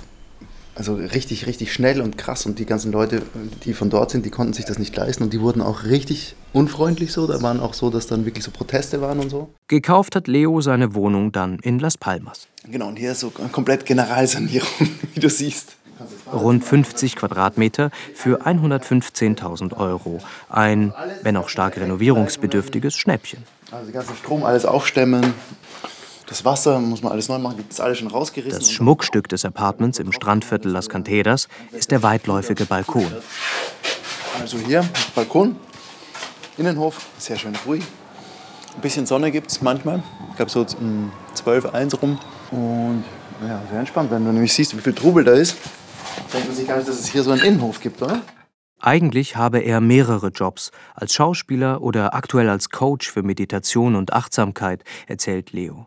also 0.74 0.94
richtig, 0.94 1.46
richtig 1.46 1.72
schnell 1.72 2.02
und 2.02 2.18
krass. 2.18 2.44
Und 2.44 2.58
die 2.58 2.66
ganzen 2.66 2.92
Leute, 2.92 3.22
die 3.64 3.72
von 3.72 3.88
dort 3.88 4.10
sind, 4.10 4.26
die 4.26 4.30
konnten 4.30 4.52
sich 4.52 4.66
das 4.66 4.78
nicht 4.78 4.94
leisten. 4.94 5.22
Und 5.24 5.32
die 5.32 5.40
wurden 5.40 5.62
auch 5.62 5.84
richtig 5.84 6.36
unfreundlich 6.52 7.12
so. 7.12 7.26
Da 7.26 7.40
waren 7.40 7.58
auch 7.58 7.72
so, 7.72 7.88
dass 7.88 8.06
dann 8.06 8.26
wirklich 8.26 8.44
so 8.44 8.50
Proteste 8.50 9.00
waren 9.00 9.20
und 9.20 9.30
so. 9.30 9.48
Gekauft 9.68 10.16
hat 10.16 10.28
Leo 10.28 10.60
seine 10.60 10.94
Wohnung 10.94 11.32
dann 11.32 11.58
in 11.60 11.78
Las 11.78 11.96
Palmas. 11.96 12.46
Genau, 12.70 12.88
und 12.88 12.96
hier 12.96 13.12
ist 13.12 13.20
so 13.20 13.30
komplett 13.30 13.86
Generalsanierung, 13.86 14.68
wie 15.14 15.20
du 15.20 15.30
siehst 15.30 15.76
rund 16.32 16.64
50 16.64 17.16
Quadratmeter 17.16 17.90
für 18.14 18.46
115.000 18.46 19.76
Euro. 19.76 20.20
Ein, 20.48 20.94
wenn 21.22 21.36
auch 21.36 21.48
stark 21.48 21.76
renovierungsbedürftiges 21.76 22.96
Schnäppchen. 22.96 23.44
Also 23.70 23.86
den 23.86 23.94
ganzen 23.94 24.16
Strom 24.16 24.44
alles 24.44 24.64
aufstemmen. 24.64 25.34
Das 26.26 26.44
Wasser 26.44 26.78
muss 26.78 27.02
man 27.02 27.10
alles 27.10 27.28
neu 27.28 27.38
machen, 27.38 27.56
das 27.58 27.78
ist 27.78 27.80
alles 27.80 27.98
schon 27.98 28.06
rausgerissen. 28.08 28.60
Das 28.60 28.70
Schmuckstück 28.70 29.28
des 29.28 29.44
Apartments 29.44 29.98
im 29.98 30.12
Strandviertel 30.12 30.70
Las 30.70 30.88
Canteras 30.88 31.48
ist 31.72 31.90
der 31.90 32.04
weitläufige 32.04 32.66
Balkon. 32.66 33.12
Also 34.40 34.58
hier, 34.58 34.88
Balkon, 35.16 35.56
Innenhof, 36.56 37.00
sehr 37.18 37.36
schön 37.36 37.54
ruhig. 37.66 37.82
Ein 38.76 38.80
bisschen 38.80 39.06
Sonne 39.06 39.32
gibt 39.32 39.50
es 39.50 39.60
manchmal. 39.60 40.02
Ich 40.30 40.36
glaube 40.36 40.50
so 40.52 40.64
um 40.78 41.10
12, 41.34 41.74
1 41.74 42.00
rum. 42.00 42.18
Und 42.52 43.04
ja, 43.46 43.60
sehr 43.68 43.80
entspannt, 43.80 44.10
wenn 44.10 44.24
du 44.24 44.32
nämlich 44.32 44.52
siehst, 44.52 44.76
wie 44.76 44.80
viel 44.80 44.92
Trubel 44.92 45.24
da 45.24 45.32
ist. 45.32 45.56
Denkt 46.32 46.46
man 46.48 46.56
sich 46.56 46.66
gar 46.66 46.76
nicht, 46.76 46.88
dass 46.88 47.00
es 47.00 47.08
hier 47.08 47.22
so 47.22 47.30
einen 47.30 47.42
Innenhof 47.42 47.80
gibt, 47.80 48.00
oder? 48.02 48.22
Eigentlich 48.82 49.36
habe 49.36 49.58
er 49.58 49.80
mehrere 49.80 50.28
Jobs, 50.28 50.70
als 50.94 51.12
Schauspieler 51.12 51.82
oder 51.82 52.14
aktuell 52.14 52.48
als 52.48 52.70
Coach 52.70 53.10
für 53.10 53.22
Meditation 53.22 53.94
und 53.94 54.14
Achtsamkeit, 54.14 54.84
erzählt 55.06 55.52
Leo. 55.52 55.86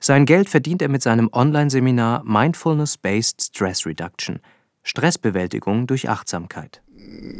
Sein 0.00 0.26
Geld 0.26 0.50
verdient 0.50 0.82
er 0.82 0.90
mit 0.90 1.02
seinem 1.02 1.30
Online-Seminar 1.32 2.22
Mindfulness-Based 2.24 3.42
Stress 3.42 3.86
Reduction, 3.86 4.40
Stressbewältigung 4.82 5.86
durch 5.86 6.10
Achtsamkeit. 6.10 6.82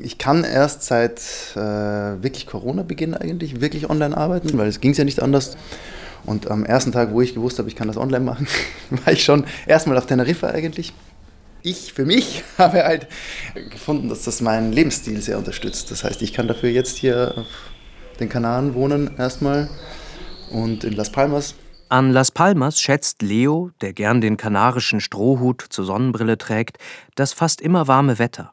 Ich 0.02 0.16
kann 0.16 0.44
erst 0.44 0.84
seit 0.84 1.20
äh, 1.54 1.60
wirklich 1.60 2.46
Corona-Beginn 2.46 3.14
eigentlich 3.14 3.60
wirklich 3.60 3.90
online 3.90 4.16
arbeiten, 4.16 4.56
weil 4.56 4.68
es 4.68 4.80
ging 4.80 4.94
ja 4.94 5.04
nicht 5.04 5.20
anders. 5.20 5.58
Und 6.24 6.50
am 6.50 6.64
ersten 6.64 6.92
Tag, 6.92 7.12
wo 7.12 7.20
ich 7.20 7.34
gewusst 7.34 7.58
habe, 7.58 7.68
ich 7.68 7.76
kann 7.76 7.88
das 7.88 7.96
online 7.96 8.24
machen, 8.24 8.46
war 8.90 9.12
ich 9.12 9.22
schon 9.22 9.44
erstmal 9.66 9.98
auf 9.98 10.06
Teneriffa 10.06 10.48
eigentlich 10.48 10.94
ich 11.62 11.92
für 11.92 12.04
mich 12.04 12.42
habe 12.58 12.84
halt 12.84 13.08
gefunden, 13.70 14.08
dass 14.08 14.24
das 14.24 14.40
meinen 14.40 14.72
Lebensstil 14.72 15.20
sehr 15.20 15.38
unterstützt. 15.38 15.90
Das 15.90 16.04
heißt, 16.04 16.22
ich 16.22 16.32
kann 16.32 16.48
dafür 16.48 16.70
jetzt 16.70 16.96
hier 16.96 17.34
auf 17.36 17.46
den 18.18 18.28
Kanaren 18.28 18.74
wohnen 18.74 19.16
erstmal 19.16 19.68
und 20.50 20.84
in 20.84 20.92
Las 20.92 21.10
Palmas. 21.10 21.54
An 21.88 22.12
Las 22.12 22.30
Palmas 22.30 22.80
schätzt 22.80 23.22
Leo, 23.22 23.70
der 23.80 23.92
gern 23.92 24.20
den 24.20 24.36
kanarischen 24.36 25.00
Strohhut 25.00 25.64
zur 25.70 25.84
Sonnenbrille 25.84 26.38
trägt, 26.38 26.78
das 27.16 27.32
fast 27.32 27.60
immer 27.60 27.88
warme 27.88 28.18
Wetter. 28.18 28.52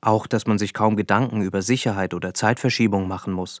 Auch, 0.00 0.26
dass 0.28 0.46
man 0.46 0.58
sich 0.58 0.72
kaum 0.72 0.96
Gedanken 0.96 1.42
über 1.42 1.62
Sicherheit 1.62 2.14
oder 2.14 2.32
Zeitverschiebung 2.32 3.08
machen 3.08 3.32
muss. 3.32 3.60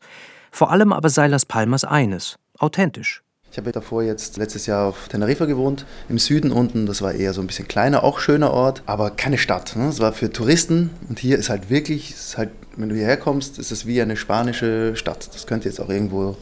Vor 0.52 0.70
allem 0.70 0.92
aber 0.92 1.08
sei 1.08 1.26
Las 1.26 1.44
Palmas 1.44 1.84
eines, 1.84 2.38
authentisch. 2.58 3.22
Ich 3.56 3.58
habe 3.58 3.72
davor 3.72 4.02
jetzt 4.02 4.36
letztes 4.36 4.66
Jahr 4.66 4.86
auf 4.86 5.08
Teneriffa 5.08 5.46
gewohnt, 5.46 5.86
im 6.10 6.18
Süden 6.18 6.52
unten. 6.52 6.84
Das 6.84 7.00
war 7.00 7.14
eher 7.14 7.32
so 7.32 7.40
ein 7.40 7.46
bisschen 7.46 7.66
kleiner, 7.66 8.04
auch 8.04 8.18
schöner 8.18 8.50
Ort, 8.50 8.82
aber 8.84 9.08
keine 9.08 9.38
Stadt. 9.38 9.76
Ne? 9.76 9.88
Es 9.88 9.98
war 9.98 10.12
für 10.12 10.30
Touristen 10.30 10.90
und 11.08 11.18
hier 11.20 11.38
ist 11.38 11.48
halt 11.48 11.70
wirklich, 11.70 12.10
ist 12.10 12.36
halt, 12.36 12.50
wenn 12.76 12.90
du 12.90 12.94
hierher 12.94 13.16
kommst, 13.16 13.58
ist 13.58 13.72
es 13.72 13.86
wie 13.86 14.02
eine 14.02 14.18
spanische 14.18 14.94
Stadt. 14.94 15.30
Das 15.32 15.46
könnte 15.46 15.70
jetzt 15.70 15.80
auch 15.80 15.88
irgendwo 15.88 16.36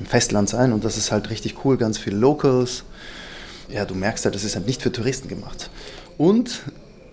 im 0.00 0.06
Festland 0.06 0.48
sein 0.48 0.72
und 0.72 0.82
das 0.82 0.96
ist 0.96 1.12
halt 1.12 1.28
richtig 1.28 1.62
cool, 1.62 1.76
ganz 1.76 1.98
viele 1.98 2.16
Locals. 2.16 2.84
Ja, 3.68 3.84
du 3.84 3.94
merkst 3.94 4.24
halt, 4.24 4.34
das 4.34 4.42
ist 4.42 4.56
halt 4.56 4.66
nicht 4.66 4.80
für 4.80 4.90
Touristen 4.90 5.28
gemacht. 5.28 5.68
Und 6.16 6.62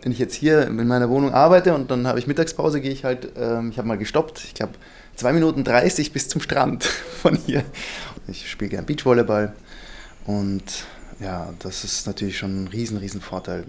wenn 0.04 0.14
ich 0.14 0.20
jetzt 0.20 0.36
hier 0.36 0.68
in 0.68 0.88
meiner 0.88 1.10
Wohnung 1.10 1.34
arbeite 1.34 1.74
und 1.74 1.92
dann 1.92 2.08
habe 2.08 2.18
ich 2.18 2.28
Mittagspause, 2.28 2.80
gehe 2.80 2.94
ich 2.94 3.04
halt, 3.04 3.34
ähm, 3.38 3.72
ich 3.72 3.78
habe 3.78 3.90
mal 3.90 3.98
gestoppt, 3.98 4.42
ich 4.46 4.54
glaube 4.54 4.72
2 5.16 5.34
Minuten 5.34 5.64
30 5.64 6.12
bis 6.12 6.30
zum 6.30 6.42
Strand 6.42 6.84
von 6.84 7.36
hier. 7.36 7.64
Ich 8.28 8.50
spiele 8.50 8.70
gern 8.70 8.86
Beachvolleyball 8.86 9.54
und 10.26 10.86
ja, 11.20 11.54
das 11.60 11.84
ist 11.84 12.08
natürlich 12.08 12.38
schon 12.38 12.64
ein 12.64 12.68
riesen, 12.68 12.98
riesen 12.98 13.22
Vorteil. 13.22 13.66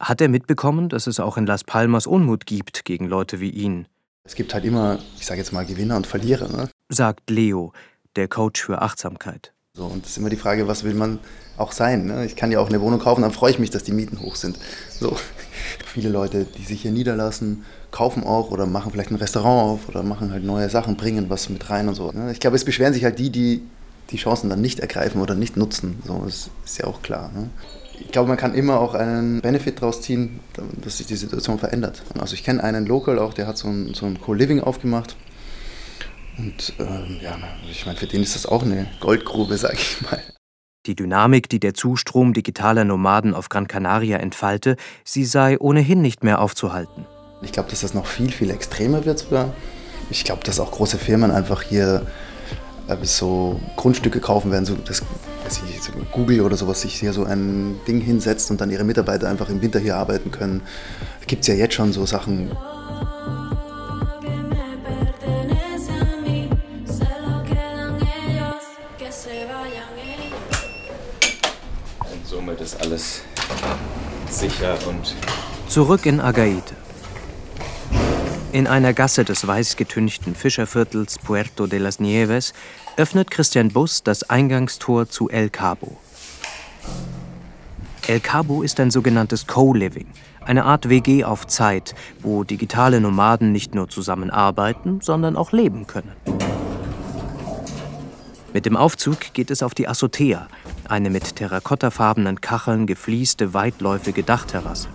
Hat 0.00 0.20
er 0.20 0.28
mitbekommen, 0.28 0.88
dass 0.88 1.06
es 1.06 1.20
auch 1.20 1.36
in 1.36 1.46
Las 1.46 1.64
Palmas 1.64 2.06
Unmut 2.06 2.46
gibt 2.46 2.84
gegen 2.84 3.06
Leute 3.06 3.40
wie 3.40 3.50
ihn? 3.50 3.86
Es 4.26 4.34
gibt 4.34 4.54
halt 4.54 4.64
immer, 4.64 4.98
ich 5.18 5.26
sage 5.26 5.40
jetzt 5.40 5.52
mal, 5.52 5.66
Gewinner 5.66 5.96
und 5.96 6.06
Verlierer. 6.06 6.48
Ne? 6.48 6.68
Sagt 6.88 7.30
Leo, 7.30 7.72
der 8.16 8.28
Coach 8.28 8.62
für 8.62 8.82
Achtsamkeit. 8.82 9.53
So, 9.76 9.86
und 9.86 10.04
es 10.04 10.12
ist 10.12 10.18
immer 10.18 10.30
die 10.30 10.36
Frage, 10.36 10.68
was 10.68 10.84
will 10.84 10.94
man 10.94 11.18
auch 11.56 11.72
sein? 11.72 12.06
Ne? 12.06 12.24
Ich 12.26 12.36
kann 12.36 12.52
ja 12.52 12.60
auch 12.60 12.68
eine 12.68 12.80
Wohnung 12.80 13.00
kaufen, 13.00 13.22
dann 13.22 13.32
freue 13.32 13.50
ich 13.50 13.58
mich, 13.58 13.70
dass 13.70 13.82
die 13.82 13.90
Mieten 13.90 14.20
hoch 14.20 14.36
sind. 14.36 14.56
So, 15.00 15.16
viele 15.84 16.10
Leute, 16.10 16.46
die 16.56 16.62
sich 16.62 16.82
hier 16.82 16.92
niederlassen, 16.92 17.64
kaufen 17.90 18.22
auch 18.22 18.52
oder 18.52 18.66
machen 18.66 18.92
vielleicht 18.92 19.10
ein 19.10 19.16
Restaurant 19.16 19.72
auf 19.72 19.88
oder 19.88 20.04
machen 20.04 20.30
halt 20.30 20.44
neue 20.44 20.70
Sachen, 20.70 20.94
bringen 20.94 21.28
was 21.28 21.48
mit 21.48 21.70
rein 21.70 21.88
und 21.88 21.96
so. 21.96 22.12
Ne? 22.12 22.30
Ich 22.30 22.38
glaube, 22.38 22.54
es 22.54 22.64
beschweren 22.64 22.94
sich 22.94 23.02
halt 23.02 23.18
die, 23.18 23.30
die 23.30 23.62
die 24.10 24.16
Chancen 24.16 24.48
dann 24.48 24.60
nicht 24.60 24.78
ergreifen 24.78 25.20
oder 25.20 25.34
nicht 25.34 25.56
nutzen. 25.56 26.00
So, 26.06 26.22
das 26.24 26.50
ist 26.64 26.78
ja 26.78 26.86
auch 26.86 27.02
klar. 27.02 27.32
Ne? 27.34 27.50
Ich 27.98 28.12
glaube, 28.12 28.28
man 28.28 28.36
kann 28.36 28.54
immer 28.54 28.78
auch 28.78 28.94
einen 28.94 29.40
Benefit 29.40 29.82
daraus 29.82 30.02
ziehen, 30.02 30.38
dass 30.84 30.98
sich 30.98 31.08
die 31.08 31.16
Situation 31.16 31.58
verändert. 31.58 32.02
Also 32.16 32.34
ich 32.34 32.44
kenne 32.44 32.62
einen 32.62 32.86
Local 32.86 33.18
auch, 33.18 33.34
der 33.34 33.48
hat 33.48 33.58
so 33.58 33.66
ein, 33.66 33.92
so 33.94 34.06
ein 34.06 34.20
Co-Living 34.20 34.60
aufgemacht. 34.60 35.16
Und 36.38 36.74
ähm, 36.78 37.18
ja, 37.22 37.36
ich 37.70 37.86
meine, 37.86 37.98
für 37.98 38.06
den 38.06 38.22
ist 38.22 38.34
das 38.34 38.46
auch 38.46 38.62
eine 38.62 38.86
Goldgrube, 39.00 39.56
sag 39.56 39.74
ich 39.74 40.00
mal. 40.02 40.20
Die 40.86 40.94
Dynamik, 40.94 41.48
die 41.48 41.60
der 41.60 41.72
Zustrom 41.72 42.34
digitaler 42.34 42.84
Nomaden 42.84 43.32
auf 43.32 43.48
Gran 43.48 43.68
Canaria 43.68 44.18
entfalte, 44.18 44.76
sie 45.02 45.24
sei 45.24 45.58
ohnehin 45.58 46.02
nicht 46.02 46.24
mehr 46.24 46.40
aufzuhalten. 46.40 47.06
Ich 47.42 47.52
glaube, 47.52 47.70
dass 47.70 47.80
das 47.80 47.94
noch 47.94 48.06
viel, 48.06 48.30
viel 48.30 48.50
extremer 48.50 49.04
wird 49.04 49.18
sogar. 49.18 49.54
Ich 50.10 50.24
glaube, 50.24 50.42
dass 50.44 50.60
auch 50.60 50.72
große 50.72 50.98
Firmen 50.98 51.30
einfach 51.30 51.62
hier 51.62 52.06
äh, 52.88 52.96
so 53.02 53.60
Grundstücke 53.76 54.20
kaufen 54.20 54.50
werden, 54.50 54.66
so 54.66 54.74
dass, 54.74 55.02
ich, 55.46 55.82
so 55.82 55.92
Google 56.12 56.42
oder 56.42 56.56
sowas 56.56 56.82
sich 56.82 56.94
hier 56.94 57.12
so 57.12 57.24
ein 57.24 57.80
Ding 57.88 58.00
hinsetzt 58.00 58.50
und 58.50 58.60
dann 58.60 58.70
ihre 58.70 58.84
Mitarbeiter 58.84 59.28
einfach 59.28 59.48
im 59.48 59.62
Winter 59.62 59.78
hier 59.78 59.96
arbeiten 59.96 60.30
können. 60.30 60.62
Gibt 61.26 61.42
es 61.42 61.48
ja 61.48 61.54
jetzt 61.54 61.74
schon 61.74 61.92
so 61.92 62.04
Sachen. 62.04 62.50
Zurück 75.74 76.06
in 76.06 76.20
Agaite. 76.20 76.76
In 78.52 78.68
einer 78.68 78.92
Gasse 78.92 79.24
des 79.24 79.44
weiß 79.44 79.74
getünchten 79.74 80.36
Fischerviertels 80.36 81.18
Puerto 81.18 81.66
de 81.66 81.80
las 81.80 81.98
Nieves 81.98 82.54
öffnet 82.96 83.28
Christian 83.32 83.70
Bus 83.70 84.04
das 84.04 84.30
Eingangstor 84.30 85.08
zu 85.08 85.28
El 85.30 85.50
Cabo. 85.50 85.96
El 88.06 88.20
Cabo 88.20 88.62
ist 88.62 88.78
ein 88.78 88.92
sogenanntes 88.92 89.48
Co-Living, 89.48 90.06
eine 90.42 90.64
Art 90.64 90.88
WG 90.90 91.24
auf 91.24 91.48
Zeit, 91.48 91.96
wo 92.20 92.44
digitale 92.44 93.00
Nomaden 93.00 93.50
nicht 93.50 93.74
nur 93.74 93.88
zusammenarbeiten, 93.88 95.00
sondern 95.00 95.34
auch 95.34 95.50
leben 95.50 95.88
können. 95.88 96.12
Mit 98.52 98.64
dem 98.64 98.76
Aufzug 98.76 99.32
geht 99.32 99.50
es 99.50 99.64
auf 99.64 99.74
die 99.74 99.88
Azotea, 99.88 100.46
eine 100.88 101.10
mit 101.10 101.34
terrakottafarbenen 101.34 102.40
Kacheln 102.40 102.86
gefließte 102.86 103.54
weitläufige 103.54 104.22
Dachterrasse. 104.22 104.86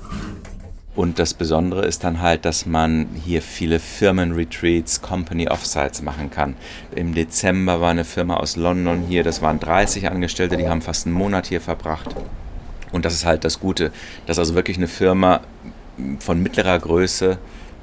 Und 0.99 1.17
das 1.17 1.33
Besondere 1.33 1.85
ist 1.85 2.03
dann 2.03 2.19
halt, 2.19 2.43
dass 2.43 2.65
man 2.65 3.07
hier 3.23 3.41
viele 3.41 3.79
Firmenretreats, 3.79 5.01
Company 5.01 5.47
Offsites 5.47 6.01
machen 6.01 6.29
kann. 6.29 6.55
Im 6.93 7.13
Dezember 7.13 7.79
war 7.79 7.91
eine 7.91 8.03
Firma 8.03 8.35
aus 8.35 8.57
London 8.57 9.05
hier, 9.07 9.23
das 9.23 9.41
waren 9.41 9.61
30 9.61 10.11
Angestellte, 10.11 10.57
die 10.57 10.67
haben 10.67 10.81
fast 10.81 11.05
einen 11.05 11.15
Monat 11.15 11.47
hier 11.47 11.61
verbracht. 11.61 12.13
Und 12.91 13.05
das 13.05 13.13
ist 13.13 13.23
halt 13.23 13.45
das 13.45 13.61
Gute, 13.61 13.93
dass 14.25 14.39
also 14.39 14.55
wirklich 14.55 14.75
eine 14.75 14.89
Firma 14.89 15.39
von 16.19 16.43
mittlerer 16.43 16.77
Größe 16.77 17.37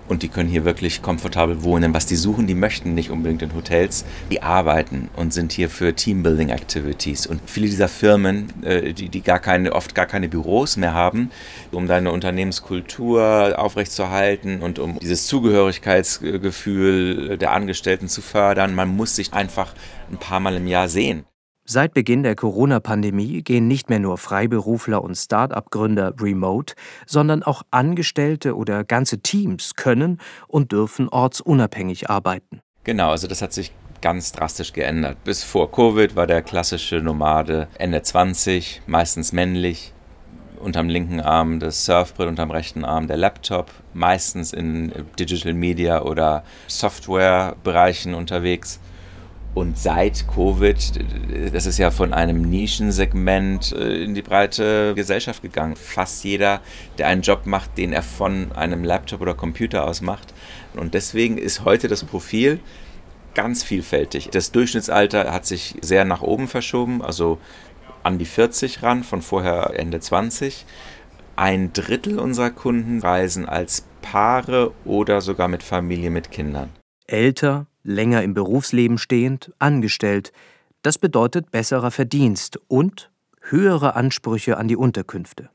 und 0.09 0.23
die 0.23 0.29
können 0.29 0.49
hier 0.49 0.65
wirklich 0.65 1.03
komfortabel 1.03 1.63
wohnen. 1.63 1.95
Was 1.95 2.07
die 2.07 2.17
suchen, 2.17 2.47
die 2.47 2.55
möchten 2.55 2.95
nicht 2.95 3.11
unbedingt 3.11 3.43
in 3.43 3.55
Hotels. 3.55 4.05
Die 4.31 4.43
arbeiten 4.43 5.09
und 5.17 5.33
sind 5.33 5.53
hier 5.53 5.69
für 5.69 5.95
Teambuilding 5.95 6.51
Activities. 6.51 7.27
Und 7.27 7.41
viele 7.47 7.67
dieser 7.67 7.89
Firmen, 7.89 8.53
äh, 8.63 8.93
die, 8.93 9.09
die 9.09 9.23
gar 9.23 9.39
keine, 9.39 9.73
oft 9.73 9.95
gar 9.95 10.07
keine 10.07 10.29
Büros 10.29 10.77
mehr 10.77 10.95
haben, 10.95 11.31
um 11.73 11.87
deine 11.87 12.13
Unternehmenskultur 12.13 13.55
aufrechtzuerhalten 13.57 14.63
und 14.63 14.79
um 14.79 14.99
dieses 14.99 15.27
Zugehörigkeitsgefühl 15.27 17.39
der 17.39 17.53
Angestellten 17.53 18.09
zu 18.09 18.23
fördern, 18.23 18.75
man 18.75 18.89
muss 18.89 19.17
sich 19.17 19.33
einfach 19.33 19.75
ein 20.11 20.19
paar 20.19 20.41
Mal 20.41 20.57
im 20.57 20.67
Jahr 20.67 20.89
sehen. 20.89 21.25
Seit 21.69 21.95
Beginn 21.95 22.23
der 22.23 22.37
Corona-Pandemie 22.37 23.43
gehen 23.43 23.67
nicht 23.67 23.91
mehr 23.91 23.99
nur 23.99 24.19
Freiberufler 24.19 25.03
und 25.03 25.17
Start-up-Gründer 25.17 26.15
remote, 26.21 26.75
sondern 27.07 27.43
auch 27.43 27.65
Angestellte 27.73 28.55
oder 28.55 28.85
ganze 28.85 29.19
Teams 29.19 29.75
können 29.75 30.21
und 30.47 30.71
dürfen 30.71 31.09
ortsunabhängig 31.09 32.09
arbeiten. 32.09 32.61
Genau, 32.85 33.11
also 33.11 33.27
das 33.27 33.43
hat 33.43 33.53
sich 33.53 33.73
ganz 34.01 34.31
drastisch 34.31 34.73
geändert. 34.75 35.25
Bis 35.25 35.43
vor 35.43 35.73
Covid 35.73 36.15
war 36.15 36.29
der 36.29 36.43
klassische 36.43 37.01
Nomade 37.01 37.67
Ende 37.79 38.01
20, 38.01 38.83
meistens 38.87 39.33
männlich, 39.33 39.93
unterm 40.61 40.89
linken 40.89 41.21
Arm 41.21 41.59
das 41.59 41.85
Surfbrett, 41.85 42.29
unterm 42.29 42.53
rechten 42.53 42.85
Arm 42.85 43.09
der 43.09 43.17
Laptop, 43.17 43.73
meistens 43.93 44.53
in 44.53 44.93
Digital 45.19 45.53
Media 45.53 46.03
oder 46.03 46.45
Software-Bereichen 46.69 48.15
unterwegs. 48.15 48.79
Und 49.57 49.79
seit 49.79 50.27
Covid, 50.29 51.01
das 51.55 51.65
ist 51.65 51.79
ja 51.79 51.91
von 51.91 52.13
einem 52.13 52.43
Nischensegment 52.43 53.73
äh, 53.73 54.05
in 54.05 54.15
die 54.15 54.21
breite 54.21 54.93
Gesellschaft 54.95 55.41
gegangen. 55.41 55.77
Fast 55.77 56.25
jeder, 56.25 56.61
der 56.99 57.07
einen 57.07 57.23
Job 57.23 57.47
macht, 57.47 57.79
den 57.79 57.95
er 57.95 58.03
von 58.03 58.53
einem 58.53 58.85
Laptop 58.85 59.23
oder 59.23 59.33
Computer 59.33 59.87
aus 59.87 60.03
macht. 60.03 60.35
Und 60.75 60.93
deswegen 60.93 61.39
ist 61.39 61.65
heute 61.65 61.89
das 61.89 62.05
Profil 62.05 62.61
ganz 63.33 63.65
vielfältig. 63.65 64.29
Das 64.31 64.53
Durchschnittsalter 64.53 65.33
hat 65.33 65.47
sich 65.47 65.77
sehr 65.81 66.05
nach 66.05 66.21
oben 66.21 66.49
verschoben, 66.49 67.01
also 67.01 67.39
an 68.03 68.19
die 68.19 68.27
40 68.27 68.83
ran, 68.83 69.05
von 69.05 69.23
vorher 69.23 69.73
Ende 69.75 70.01
20. 70.01 70.67
Ein 71.37 71.73
Drittel 71.73 72.19
unserer 72.19 72.51
Kunden 72.51 73.01
reisen 73.01 73.47
als 73.47 73.87
Paare 74.03 74.73
oder 74.85 75.23
sogar 75.23 75.49
mit 75.49 75.63
Familie 75.63 76.11
mit 76.11 76.31
Kindern. 76.31 76.69
Älter, 77.07 77.67
länger 77.87 78.23
im 78.23 78.35
Berufsleben 78.35 78.99
stehend, 78.99 79.53
angestellt. 79.59 80.33
Das 80.83 80.99
bedeutet 80.99 81.51
besserer 81.51 81.91
Verdienst 81.91 82.61
und 82.69 83.11
höhere 83.41 83.95
Ansprüche 83.95 84.57
an 84.57 84.69
die 84.69 84.77
Unterkünfte. 84.77 85.51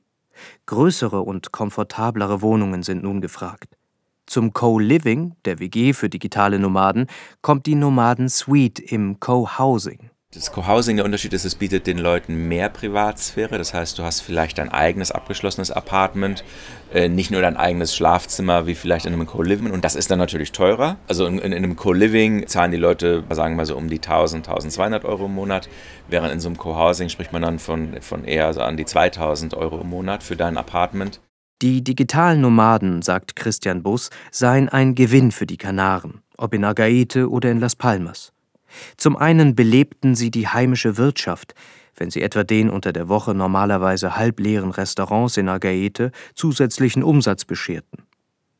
Größere 0.66 1.22
und 1.22 1.52
komfortablere 1.52 2.42
Wohnungen 2.42 2.84
sind 2.84 3.04
nun 3.04 3.22
gefragt. 3.22 3.78
Zum 4.26 4.54
Co-Living, 4.54 5.36
der 5.46 5.60
WG 5.60 5.94
für 5.94 6.10
digitale 6.10 6.58
Nomaden, 6.58 7.08
kommt 7.42 7.66
die 7.66 7.76
Nomaden 7.76 8.30
Suite 8.30 8.80
im 8.80 9.20
Co-Housing. 9.20 10.10
Das 10.34 10.54
Co-Housing, 10.54 10.96
der 10.96 11.04
Unterschied 11.04 11.34
ist, 11.34 11.44
es 11.44 11.56
bietet 11.56 11.88
den 11.88 11.98
Leuten 11.98 12.48
mehr 12.48 12.70
Privatsphäre. 12.70 13.58
Das 13.58 13.74
heißt, 13.74 14.00
du 14.00 14.04
hast 14.04 14.22
vielleicht 14.22 14.60
dein 14.60 14.70
eigenes 14.70 15.12
abgeschlossenes 15.12 15.72
Apartment, 15.72 16.46
äh, 16.94 17.10
nicht 17.10 17.32
nur 17.32 17.42
dein 17.42 17.58
eigenes 17.58 17.94
Schlafzimmer 17.94 18.66
wie 18.66 18.76
vielleicht 18.76 19.06
in 19.06 19.12
einem 19.12 19.26
Co-Living. 19.26 19.72
Und 19.72 19.84
das 19.84 19.96
ist 19.96 20.10
dann 20.10 20.20
natürlich 20.20 20.54
teurer. 20.54 20.96
Also 21.10 21.26
in, 21.26 21.38
in 21.40 21.54
einem 21.54 21.76
Co-Living 21.76 22.48
zahlen 22.48 22.72
die 22.72 22.78
Leute, 22.78 23.26
sagen 23.30 23.58
wir 23.58 23.66
so, 23.66 23.76
um 23.76 23.90
die 23.90 23.98
1000, 23.98 24.48
1200 24.48 25.04
Euro 25.04 25.26
im 25.26 25.36
Monat. 25.36 25.68
Während 26.08 26.32
in 26.32 26.40
so 26.40 26.48
einem 26.48 26.58
Co-Housing 26.58 27.10
spricht 27.10 27.34
man 27.34 27.42
dann 27.42 27.60
von, 27.60 28.00
von 28.00 28.24
eher 28.24 28.54
so 28.54 28.62
an 28.62 28.78
die 28.78 28.86
2000 28.86 29.54
Euro 29.56 29.82
im 29.82 29.90
Monat 29.90 30.24
für 30.24 30.38
dein 30.38 30.56
Apartment. 30.56 31.20
Die 31.62 31.84
digitalen 31.84 32.40
Nomaden, 32.40 33.02
sagt 33.02 33.36
Christian 33.36 33.84
Bus, 33.84 34.10
seien 34.32 34.70
ein 34.70 34.96
Gewinn 34.96 35.34
für 35.34 35.46
die 35.46 35.58
Kanaren, 35.58 36.22
ob 36.38 36.54
in 36.54 36.64
Agaete 36.64 37.30
oder 37.30 37.52
in 37.52 37.60
Las 37.60 37.76
Palmas. 37.76 38.32
Zum 38.98 39.18
einen 39.18 39.56
belebten 39.56 40.16
sie 40.16 40.32
die 40.32 40.48
heimische 40.48 40.98
Wirtschaft, 40.98 41.56
wenn 41.96 42.10
sie 42.10 42.22
etwa 42.22 42.44
den 42.44 42.70
unter 42.70 42.94
der 42.94 43.10
Woche 43.10 43.34
normalerweise 43.34 44.16
halbleeren 44.16 44.72
Restaurants 44.72 45.38
in 45.38 45.50
Agaete 45.50 46.12
zusätzlichen 46.36 47.04
Umsatz 47.04 47.46
bescherten. 47.46 48.04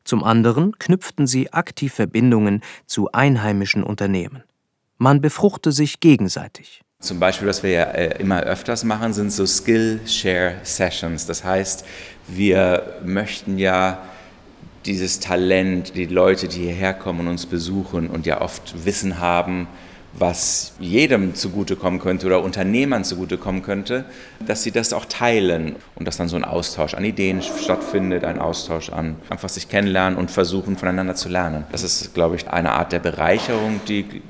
Zum 0.04 0.24
anderen 0.24 0.78
knüpften 0.80 1.28
sie 1.28 1.54
aktiv 1.54 1.94
Verbindungen 1.94 2.62
zu 2.86 3.12
einheimischen 3.12 3.84
Unternehmen. 3.84 4.44
Man 4.98 5.22
befruchte 5.22 5.72
sich 5.72 6.00
gegenseitig. 6.00 6.82
Zum 7.00 7.20
Beispiel, 7.20 7.48
was 7.48 7.64
wir 7.64 7.72
ja 7.72 7.84
äh, 7.86 8.22
immer 8.22 8.42
öfters 8.42 8.84
machen, 8.84 9.14
sind 9.14 9.32
so 9.32 9.46
Skill-Share-Sessions. 9.48 11.26
Das 11.26 11.44
heißt, 11.44 11.84
wir 12.28 13.00
möchten 13.04 13.58
ja 13.58 14.04
dieses 14.86 15.20
Talent, 15.20 15.96
die 15.96 16.06
Leute, 16.06 16.48
die 16.48 16.60
hierher 16.60 16.94
kommen 16.94 17.22
und 17.22 17.28
uns 17.30 17.46
besuchen 17.48 18.08
und 18.08 18.28
ja 18.28 18.42
oft 18.42 18.86
Wissen 18.86 19.20
haben, 19.20 19.68
was 20.14 20.74
jedem 20.80 21.36
zugutekommen 21.36 22.00
könnte 22.00 22.28
oder 22.28 22.44
Unternehmern 22.44 23.04
zugutekommen 23.04 23.64
könnte, 23.64 24.06
dass 24.46 24.64
sie 24.64 24.72
das 24.72 24.94
auch 24.94 25.06
teilen 25.06 25.76
und 25.96 26.08
dass 26.08 26.18
dann 26.18 26.28
so 26.28 26.36
ein 26.36 26.44
Austausch 26.44 26.94
an 26.94 27.06
Ideen 27.06 27.42
stattfindet, 27.42 28.24
ein 28.24 28.40
Austausch 28.40 28.90
an 28.90 29.16
einfach 29.30 29.50
sich 29.50 29.70
kennenlernen 29.70 30.18
und 30.18 30.32
versuchen 30.32 30.78
voneinander 30.78 31.16
zu 31.16 31.30
lernen. 31.30 31.66
Das 31.72 31.84
ist, 31.84 32.14
glaube 32.14 32.36
ich, 32.36 32.48
eine 32.50 32.72
Art 32.72 32.92
der 32.92 33.00
Bereicherung, 33.00 33.82
die 33.88 34.22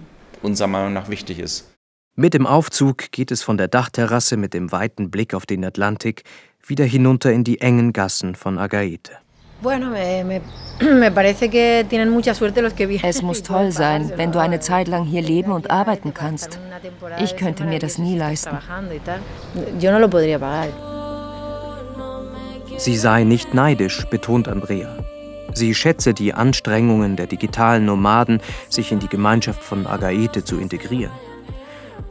unserer 0.41 0.67
Meinung 0.67 0.93
nach 0.93 1.09
wichtig 1.09 1.39
ist. 1.39 1.67
Mit 2.15 2.33
dem 2.33 2.45
Aufzug 2.45 3.11
geht 3.11 3.31
es 3.31 3.41
von 3.41 3.57
der 3.57 3.67
Dachterrasse 3.67 4.37
mit 4.37 4.53
dem 4.53 4.71
weiten 4.71 5.09
Blick 5.09 5.33
auf 5.33 5.45
den 5.45 5.63
Atlantik 5.63 6.23
wieder 6.65 6.85
hinunter 6.85 7.31
in 7.31 7.43
die 7.43 7.61
engen 7.61 7.93
Gassen 7.93 8.35
von 8.35 8.59
Agaete. 8.59 9.13
Es 13.03 13.21
muss 13.21 13.43
toll 13.43 13.71
sein, 13.71 14.11
wenn 14.15 14.31
du 14.31 14.39
eine 14.39 14.59
Zeit 14.59 14.87
lang 14.87 15.03
hier 15.03 15.21
leben 15.21 15.51
und 15.51 15.69
arbeiten 15.69 16.13
kannst. 16.13 16.59
Ich 17.21 17.35
könnte 17.35 17.65
mir 17.65 17.77
das 17.77 17.99
nie 17.99 18.17
leisten. 18.17 18.57
Sie 22.77 22.97
sei 22.97 23.23
nicht 23.23 23.53
neidisch, 23.53 24.05
betont 24.09 24.47
Andrea. 24.47 24.97
Sie 25.53 25.75
schätze 25.75 26.15
die 26.15 26.33
Anstrengungen 26.33 27.15
der 27.15 27.27
digitalen 27.27 27.85
Nomaden, 27.85 28.41
sich 28.69 28.91
in 28.91 28.99
die 28.99 29.09
Gemeinschaft 29.09 29.63
von 29.63 29.85
Agaete 29.85 30.43
zu 30.43 30.57
integrieren. 30.57 31.11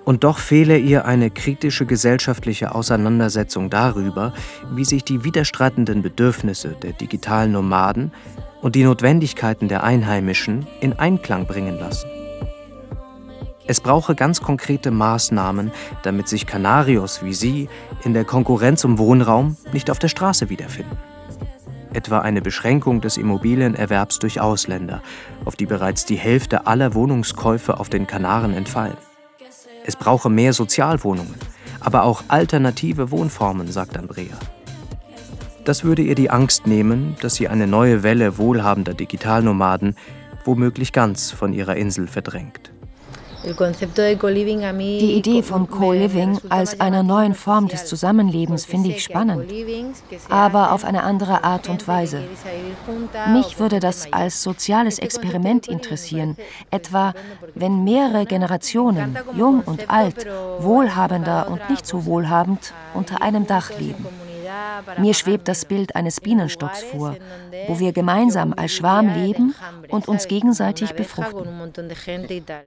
Und 0.04 0.24
doch 0.24 0.38
fehle 0.38 0.78
ihr 0.78 1.04
eine 1.04 1.30
kritische 1.30 1.86
gesellschaftliche 1.86 2.74
Auseinandersetzung 2.74 3.70
darüber, 3.70 4.32
wie 4.72 4.84
sich 4.84 5.04
die 5.04 5.24
widerstreitenden 5.24 6.02
Bedürfnisse 6.02 6.76
der 6.82 6.92
digitalen 6.92 7.52
Nomaden 7.52 8.12
und 8.62 8.74
die 8.74 8.84
Notwendigkeiten 8.84 9.68
der 9.68 9.84
Einheimischen 9.84 10.66
in 10.80 10.98
Einklang 10.98 11.46
bringen 11.46 11.78
lassen. 11.78 12.08
Es 13.66 13.80
brauche 13.80 14.16
ganz 14.16 14.40
konkrete 14.40 14.90
Maßnahmen, 14.90 15.70
damit 16.02 16.26
sich 16.26 16.46
Kanarios 16.46 17.22
wie 17.22 17.34
sie 17.34 17.68
in 18.02 18.14
der 18.14 18.24
Konkurrenz 18.24 18.84
um 18.84 18.98
Wohnraum 18.98 19.56
nicht 19.72 19.90
auf 19.90 20.00
der 20.00 20.08
Straße 20.08 20.48
wiederfinden. 20.48 20.98
Etwa 21.92 22.20
eine 22.20 22.42
Beschränkung 22.42 23.00
des 23.00 23.16
Immobilienerwerbs 23.16 24.18
durch 24.18 24.40
Ausländer, 24.40 25.02
auf 25.44 25.56
die 25.56 25.66
bereits 25.66 26.04
die 26.04 26.16
Hälfte 26.16 26.66
aller 26.66 26.94
Wohnungskäufe 26.94 27.78
auf 27.78 27.88
den 27.88 28.06
Kanaren 28.06 28.54
entfallen. 28.54 28.96
Es 29.90 29.96
brauche 29.96 30.30
mehr 30.30 30.52
Sozialwohnungen, 30.52 31.34
aber 31.80 32.04
auch 32.04 32.22
alternative 32.28 33.10
Wohnformen, 33.10 33.72
sagt 33.72 33.98
Andrea. 33.98 34.36
Das 35.64 35.82
würde 35.82 36.02
ihr 36.02 36.14
die 36.14 36.30
Angst 36.30 36.64
nehmen, 36.64 37.16
dass 37.22 37.34
sie 37.34 37.48
eine 37.48 37.66
neue 37.66 38.04
Welle 38.04 38.38
wohlhabender 38.38 38.94
Digitalnomaden 38.94 39.96
womöglich 40.44 40.92
ganz 40.92 41.32
von 41.32 41.52
ihrer 41.52 41.74
Insel 41.74 42.06
verdrängt. 42.06 42.70
Die 43.42 45.12
Idee 45.14 45.42
von 45.42 45.70
Co-Living 45.70 46.38
als 46.50 46.78
einer 46.80 47.02
neuen 47.02 47.34
Form 47.34 47.68
des 47.68 47.86
Zusammenlebens 47.86 48.66
finde 48.66 48.90
ich 48.90 49.02
spannend, 49.02 49.50
aber 50.28 50.72
auf 50.72 50.84
eine 50.84 51.02
andere 51.04 51.42
Art 51.42 51.68
und 51.68 51.88
Weise. 51.88 52.22
Mich 53.32 53.58
würde 53.58 53.80
das 53.80 54.12
als 54.12 54.42
soziales 54.42 54.98
Experiment 54.98 55.68
interessieren, 55.68 56.36
etwa 56.70 57.14
wenn 57.54 57.82
mehrere 57.84 58.26
Generationen, 58.26 59.16
jung 59.34 59.62
und 59.64 59.88
alt, 59.88 60.26
wohlhabender 60.58 61.48
und 61.48 61.70
nicht 61.70 61.86
so 61.86 62.04
wohlhabend, 62.04 62.74
unter 62.92 63.22
einem 63.22 63.46
Dach 63.46 63.70
leben. 63.78 64.06
Mir 64.98 65.14
schwebt 65.14 65.48
das 65.48 65.64
Bild 65.64 65.94
eines 65.94 66.20
Bienenstocks 66.20 66.82
vor, 66.82 67.16
wo 67.68 67.78
wir 67.78 67.92
gemeinsam 67.92 68.52
als 68.56 68.72
Schwarm 68.72 69.14
leben 69.14 69.54
und 69.88 70.08
uns 70.08 70.28
gegenseitig 70.28 70.92
befruchten. 70.94 71.48